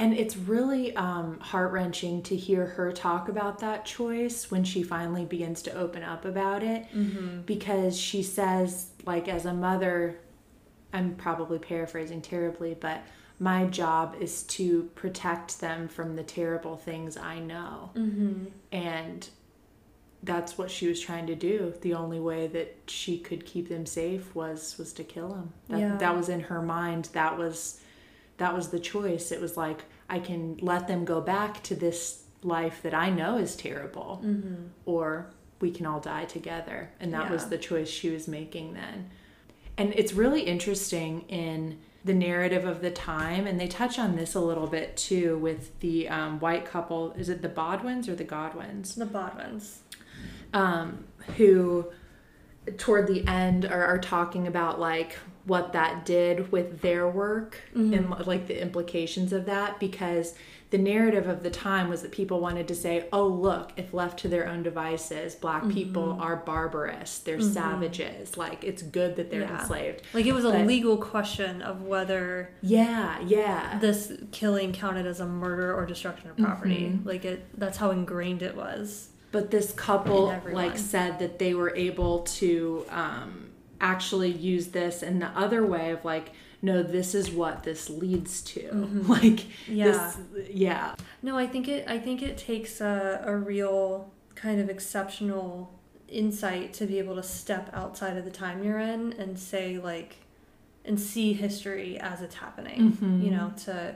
[0.00, 4.84] And it's really um, heart wrenching to hear her talk about that choice when she
[4.84, 7.40] finally begins to open up about it Mm-hmm.
[7.40, 10.20] because she says, like, as a mother,
[10.92, 13.02] I'm probably paraphrasing terribly, but
[13.38, 17.90] my job is to protect them from the terrible things I know.
[17.94, 18.46] Mm-hmm.
[18.72, 19.28] And
[20.22, 21.72] that's what she was trying to do.
[21.80, 25.52] The only way that she could keep them safe was was to kill them.
[25.68, 25.96] That, Yeah.
[25.98, 27.10] that was in her mind.
[27.12, 27.80] That was
[28.38, 29.30] that was the choice.
[29.32, 33.36] It was like I can let them go back to this life that I know
[33.38, 34.54] is terrible, Mm-hmm.
[34.86, 35.30] or
[35.60, 36.90] we can all die together.
[37.00, 39.10] And that was the choice she was making then.
[39.76, 41.78] And it's really interesting in
[42.08, 45.78] the narrative of the time, and they touch on this a little bit too with
[45.78, 47.12] the um, white couple.
[47.12, 48.96] Is it the Bodwins or the Godwins?
[48.96, 49.82] The Bodwins.
[50.52, 51.04] um,
[51.36, 51.86] who
[52.76, 58.10] toward the end are, are talking about like what that did with their work and
[58.26, 60.34] like the implications of that because
[60.70, 64.18] the narrative of the time was that people wanted to say oh look if left
[64.18, 69.42] to their own devices black people are barbarous they're savages like it's good that they're
[69.42, 69.60] Yeah.
[69.60, 75.20] enslaved Like it was a legal question of whether yeah yeah this killing counted as
[75.20, 76.86] a murder or destruction of property.
[76.86, 77.08] Mm-hmm.
[77.08, 79.08] Like it that's how ingrained it was.
[79.32, 83.50] But this couple like said that they were able to um,
[83.80, 88.42] actually use this in the other way of like, no, this is what this leads
[88.42, 88.70] to.
[89.08, 89.74] Like, Mm-hmm.
[89.74, 89.84] Yeah.
[90.34, 94.68] this, yeah, No, I think it I think it takes a, a real kind of
[94.70, 95.72] exceptional
[96.08, 100.16] insight to be able to step outside of the time you're in and say like
[100.84, 102.92] and see history as it's happening.
[102.92, 103.22] Mhm.
[103.24, 103.94] You know, to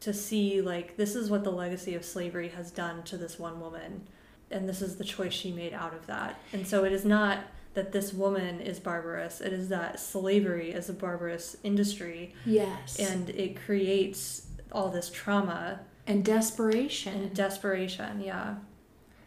[0.00, 3.60] to see like this is what the legacy of slavery has done to this one
[3.60, 4.06] woman
[4.50, 6.38] and this is the choice she made out of that.
[6.52, 7.38] And so it is not
[7.74, 9.40] that this woman is barbarous.
[9.40, 15.80] It is that slavery is a barbarous industry yes, and it creates all this trauma
[16.06, 17.14] and desperation.
[17.14, 18.20] and desperation.
[18.20, 18.56] Yeah.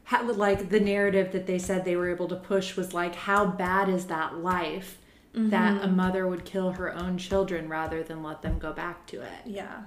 [0.06, 3.46] how, like the narrative that they said they were able to push was like, how
[3.46, 4.98] bad is that life
[5.34, 5.84] that Mm-hmm.
[5.86, 9.40] a mother would kill her own children rather than let them go back to it?
[9.46, 9.84] Yeah.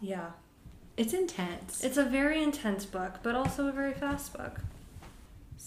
[0.00, 0.30] Yeah.
[0.96, 1.84] It's intense.
[1.84, 4.60] It's a very intense book, but also a very fast book.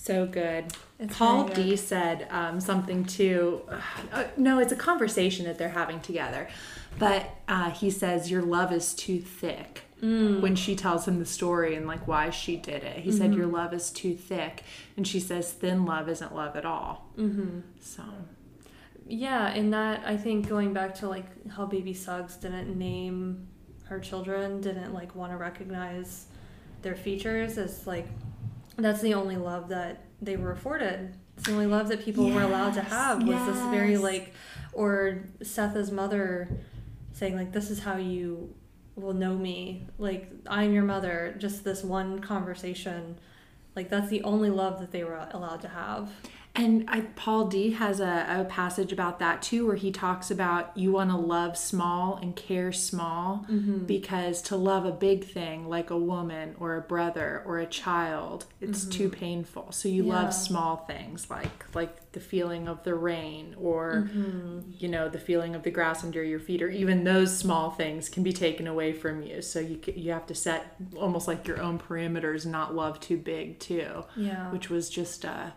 [0.08, 0.66] So good.
[1.00, 1.56] It's Paul good.
[1.56, 3.62] D said um, something too.
[4.12, 6.48] Uh, no, it's a conversation that they're having together.
[6.98, 9.84] But uh, he says, Your love is too thick.
[10.02, 10.42] Mm.
[10.42, 13.18] When she tells him the story and like why she did it, he Mm-hmm.
[13.20, 14.64] said, Your love is too thick.
[14.96, 17.06] And she says, Thin love isn't love at all.
[17.18, 17.60] Mm-hmm.
[17.82, 18.04] So,
[19.08, 23.48] Yeah, and that I think going back to like how Baby Suggs didn't name
[23.86, 26.26] her children, didn't like want to recognize
[26.82, 28.08] their features as like
[28.86, 32.42] that's the only love that they were afforded It's the only love that people were
[32.42, 34.34] allowed to have was this very like
[34.74, 36.50] or Sethe's mother
[37.14, 38.54] saying like this is how you
[38.98, 39.88] will know me.
[39.98, 41.36] Like I'm your mother.
[41.38, 43.18] Just this one conversation.
[43.76, 46.12] Like that's the only love that they were allowed to have.
[46.58, 50.76] And I, Paul D has a, a passage about that too, where he talks about
[50.76, 53.86] you want to love small and care small mm-hmm.
[53.86, 58.46] because to love a big thing like a woman or a brother or a child,
[58.60, 59.20] it's too mm-hmm.
[59.20, 59.72] painful.
[59.72, 60.24] So you Yeah.
[60.24, 64.62] love small things like like the feeling of the rain or mm-hmm.
[64.80, 68.10] you know the feeling of the grass under your feet, or even those small things
[68.10, 69.44] can be taken away from you.
[69.44, 73.60] So you you have to set almost like your own parameters, not love too big
[73.60, 74.50] too, Yeah.
[74.52, 75.54] which was just a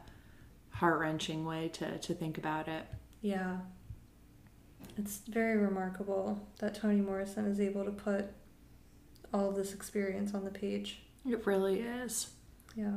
[0.81, 2.85] heart wrenching way to, to think about it.
[3.21, 3.59] Yeah.
[4.97, 8.27] It's very remarkable that Toni Morrison is able to put
[9.33, 11.03] all of this experience on the page.
[11.29, 12.31] It really is.
[12.75, 12.97] Yeah.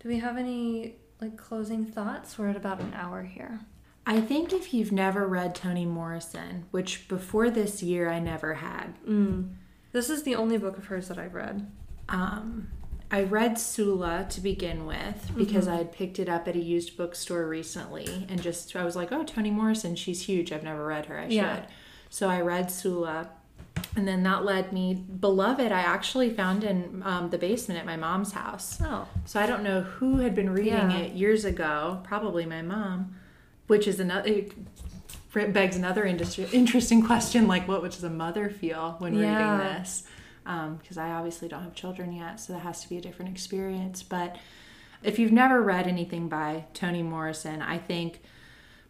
[0.00, 2.36] Do we have any like closing thoughts?
[2.38, 3.60] We're at about an hour here.
[4.04, 8.94] I think if you've never read Toni Morrison, which before this year I never had,
[9.06, 9.54] Mm.
[9.92, 11.70] This is the only book of hers that I've read.
[12.08, 12.68] um,
[13.14, 16.96] I read Sula to begin with because I had picked it up at a used
[16.96, 20.50] bookstore recently and just I was like, oh, Toni Morrison, she's huge.
[20.50, 21.18] I've never read her.
[21.18, 21.56] I Yeah.
[21.56, 21.64] should.
[22.08, 23.28] So I read Sula.
[23.96, 27.96] And then that led me, Beloved, I actually found in um, the basement at my
[27.96, 28.78] mom's house.
[28.82, 29.06] Oh.
[29.26, 30.96] So I don't know who had been reading Yeah.
[30.98, 32.00] it years ago.
[32.04, 33.14] Probably my mom,
[33.66, 34.28] which is another.
[35.34, 39.58] It begs another industry, interesting question, like what does a mother feel when Yeah.
[39.60, 40.04] reading this?
[40.44, 44.02] Because I obviously don't have children yet, so that has to be a different experience.
[44.02, 44.36] But
[45.02, 48.20] if you've never read anything by Toni Morrison, I think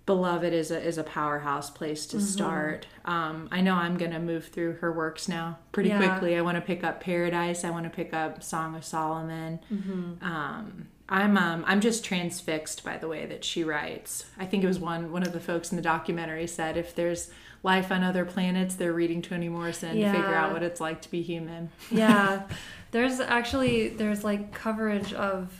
[0.05, 2.19] Beloved is a is a powerhouse place Mm-hmm.
[2.19, 2.87] to start.
[3.05, 5.99] Um, I know I'm gonna move through her works now pretty Yeah.
[5.99, 6.37] quickly.
[6.37, 7.63] I want to pick up Paradise.
[7.65, 9.61] I want to pick up Song of Solomon.
[9.73, 10.25] Mm-hmm.
[10.25, 14.27] Um, I'm um, I'm just transfixed by the way that she writes.
[14.37, 17.31] I think it was one one of the folks in the documentary said if there's
[17.63, 21.11] life on other planets, they're reading Toni Morrison to figure out what it's like to
[21.11, 21.71] be human.
[21.91, 22.43] Yeah.
[22.93, 25.51] there's actually there's like coverage of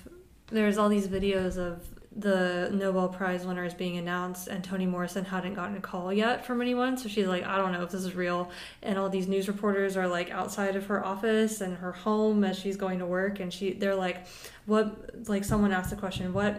[0.49, 5.55] there's all these videos of the Nobel Prize winners being announced and Toni Morrison hadn't
[5.55, 8.15] gotten a call yet from anyone so she's like I don't know if this is
[8.15, 8.51] real
[8.83, 12.59] and all these news reporters are like outside of her office and her home as
[12.59, 14.27] she's going to work and she they're like
[14.67, 16.57] what like someone asked the question what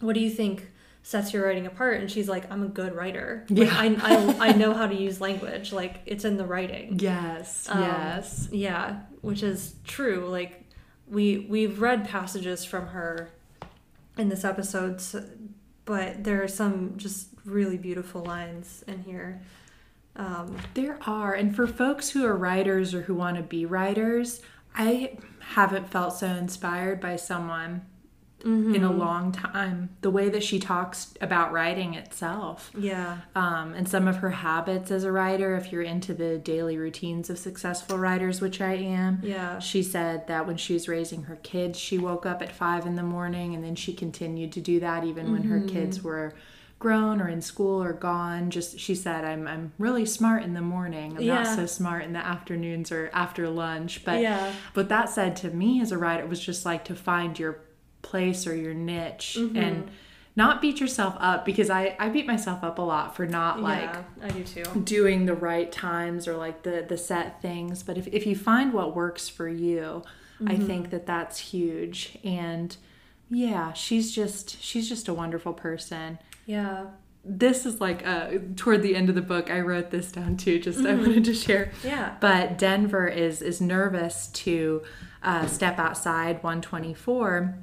[0.00, 0.70] what do you think
[1.06, 3.78] sets your writing apart and she's like I'm a good writer Like, Yeah.
[3.78, 3.86] I,
[4.40, 8.48] I, I know how to use language like it's in the writing Yes, um, yes.
[8.50, 10.26] yeah, which is true.
[10.28, 10.64] Like
[11.06, 13.30] we we've read passages from her
[14.18, 15.00] in this episode,
[15.84, 19.40] but there are some just really beautiful lines in here.
[20.16, 24.40] Um, There are, and for folks who are writers or who want to be writers,
[24.74, 27.82] I haven't felt so inspired by someone
[28.44, 29.90] in a long time.
[30.02, 32.70] The way that she talks about writing itself.
[32.78, 36.76] yeah, um, and some of her habits as a writer, if you're into the daily
[36.78, 39.20] routines of successful writers, which I am.
[39.22, 42.86] yeah, She said that when she was raising her kids, she woke up at five
[42.86, 46.32] in the morning and then she continued to do that even when her kids were
[46.78, 48.50] grown or in school or gone.
[48.50, 51.16] Just she said, I'm I'm really smart in the morning.
[51.16, 51.42] I'm Yeah.
[51.42, 54.04] not so smart in the afternoons or after lunch.
[54.04, 54.52] But Yeah.
[54.74, 57.60] but that said to me as a writer it was just like to find your
[58.02, 59.90] place or your niche and
[60.36, 63.80] not beat yourself up because I, I beat myself up a lot for not like
[63.80, 64.02] yeah.
[64.22, 64.64] I do too.
[64.84, 67.82] doing the right times or like the the set things.
[67.82, 70.02] But if, if you find what works for you
[70.46, 72.18] i think that that's huge.
[72.22, 72.76] And
[73.30, 76.18] yeah she's just she's just a wonderful person.
[76.44, 76.86] Yeah,
[77.24, 80.60] this is like uh toward the end of the book i wrote this down too
[80.60, 81.72] just i wanted to share.
[81.82, 84.82] Yeah, but denver is is nervous to
[85.22, 87.56] uh, step outside 124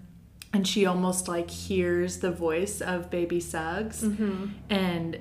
[0.54, 4.04] and she almost like hears the voice of baby suggs.
[4.04, 4.46] Mm-hmm.
[4.70, 5.20] And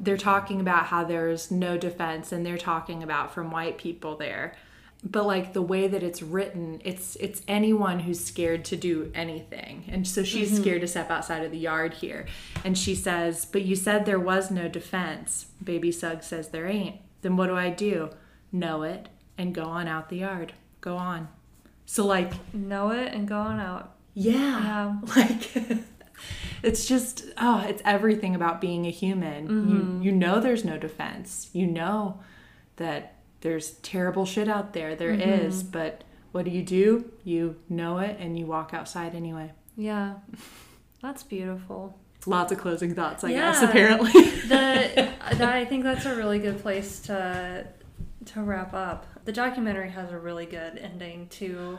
[0.00, 4.54] they're talking about how there's no defense and they're talking about from white people there.
[5.02, 9.84] But like the way that it's written it's it's anyone who's scared to do anything.
[9.88, 10.62] And so she's mm-hmm.
[10.62, 12.26] scared to step outside of the yard here.
[12.64, 15.46] And she says but you said there was no defense.
[15.62, 16.96] Baby suggs says there ain't.
[17.22, 18.10] Then what do i do?
[18.52, 20.52] Know it and go on out the yard.
[20.80, 21.28] Go on.
[21.84, 23.97] So like know it and go on out.
[24.18, 24.94] Yeah.
[24.94, 24.96] Yeah.
[25.16, 25.84] Like
[26.62, 29.46] it's just oh, it's everything about being a human.
[29.46, 30.02] You mm-hmm.
[30.02, 31.50] you know there's no defense.
[31.52, 32.20] You know
[32.76, 34.96] that there's terrible shit out there.
[34.96, 35.46] There mm-hmm.
[35.46, 36.02] is, but
[36.32, 37.10] what do you do?
[37.24, 39.52] You know it and you walk outside anyway.
[39.76, 40.14] Yeah,
[41.00, 41.96] that's beautiful.
[42.26, 43.52] Lots of closing thoughts, I Yeah.
[43.52, 44.10] guess, apparently.
[44.12, 44.48] the
[45.36, 47.66] that I think that's a really good place to
[48.26, 51.78] to wrap up, the documentary has a really good ending too,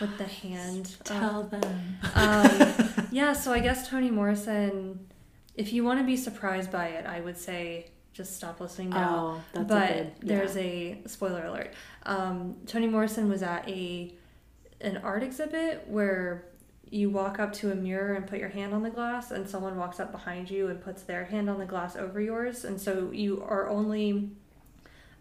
[0.00, 0.96] with the hand.
[1.04, 1.98] Tell them.
[2.14, 5.06] Um, yeah, so I guess Toni Morrison,
[5.54, 9.42] if you want to be surprised by it, I would say just stop listening now.
[9.54, 11.72] Oh, but good- there's a spoiler alert.
[12.04, 14.14] Um, Toni Morrison was at a
[14.80, 16.46] an art exhibit where
[16.90, 19.76] you walk up to a mirror and put your hand on the glass, and someone
[19.76, 23.10] walks up behind you and puts their hand on the glass over yours, and so
[23.12, 24.30] you are only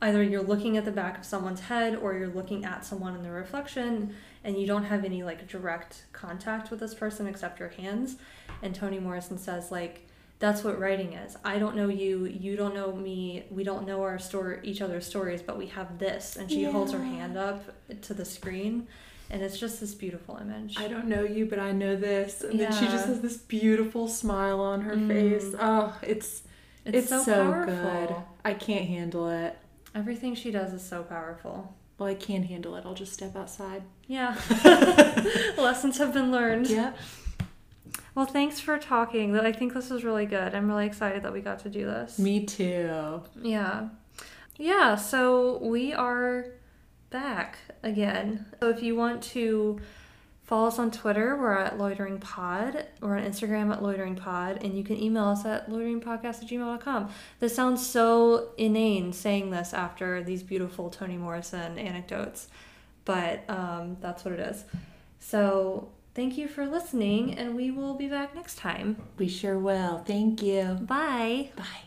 [0.01, 3.23] either you're looking at the back of someone's head or you're looking at someone in
[3.23, 7.69] the reflection and you don't have any like direct contact with this person except your
[7.69, 8.17] hands
[8.61, 10.05] and toni morrison says like
[10.39, 14.03] that's what writing is i don't know you you don't know me we don't know
[14.03, 17.63] our story each other's stories but we have this and she holds her hand up
[18.01, 18.87] to the screen
[19.31, 22.41] and it's just this beautiful image I don't know you, but I know this.
[22.41, 25.07] And then she just has this beautiful smile on her Mm.
[25.07, 25.55] face.
[25.59, 26.43] Oh, it's
[26.85, 28.15] it's, so, powerful good.
[28.43, 29.57] I can't handle it.
[29.95, 32.85] Everything she does is so powerful Well, I can't handle it.
[32.85, 33.83] I'll just step outside.
[34.07, 34.35] yeah
[35.57, 36.93] lessons have been learned Yeah.
[38.13, 39.37] Well, thanks for talking.
[39.37, 40.55] I think this was really good.
[40.55, 42.17] I'm really excited that we got to do this.
[42.17, 43.21] Me too.
[43.41, 43.89] Yeah.
[44.57, 46.45] Yeah, so we are
[47.09, 48.45] back again.
[48.61, 49.81] So if you want to
[50.45, 52.85] follow us on Twitter, we're at Loitering Pod.
[53.01, 57.09] We're on Instagram at Loitering Pod, and you can email us at loiteringpodcast at gmail.com.
[57.39, 62.47] This sounds so inane saying this after these beautiful Toni Morrison anecdotes,
[63.03, 64.63] but um, that's what it is.
[65.19, 68.97] So thank you for listening, and we will be back next time.
[69.17, 69.99] We sure will.
[69.99, 70.77] Thank you.
[70.81, 71.51] Bye.
[71.55, 71.84] Bye.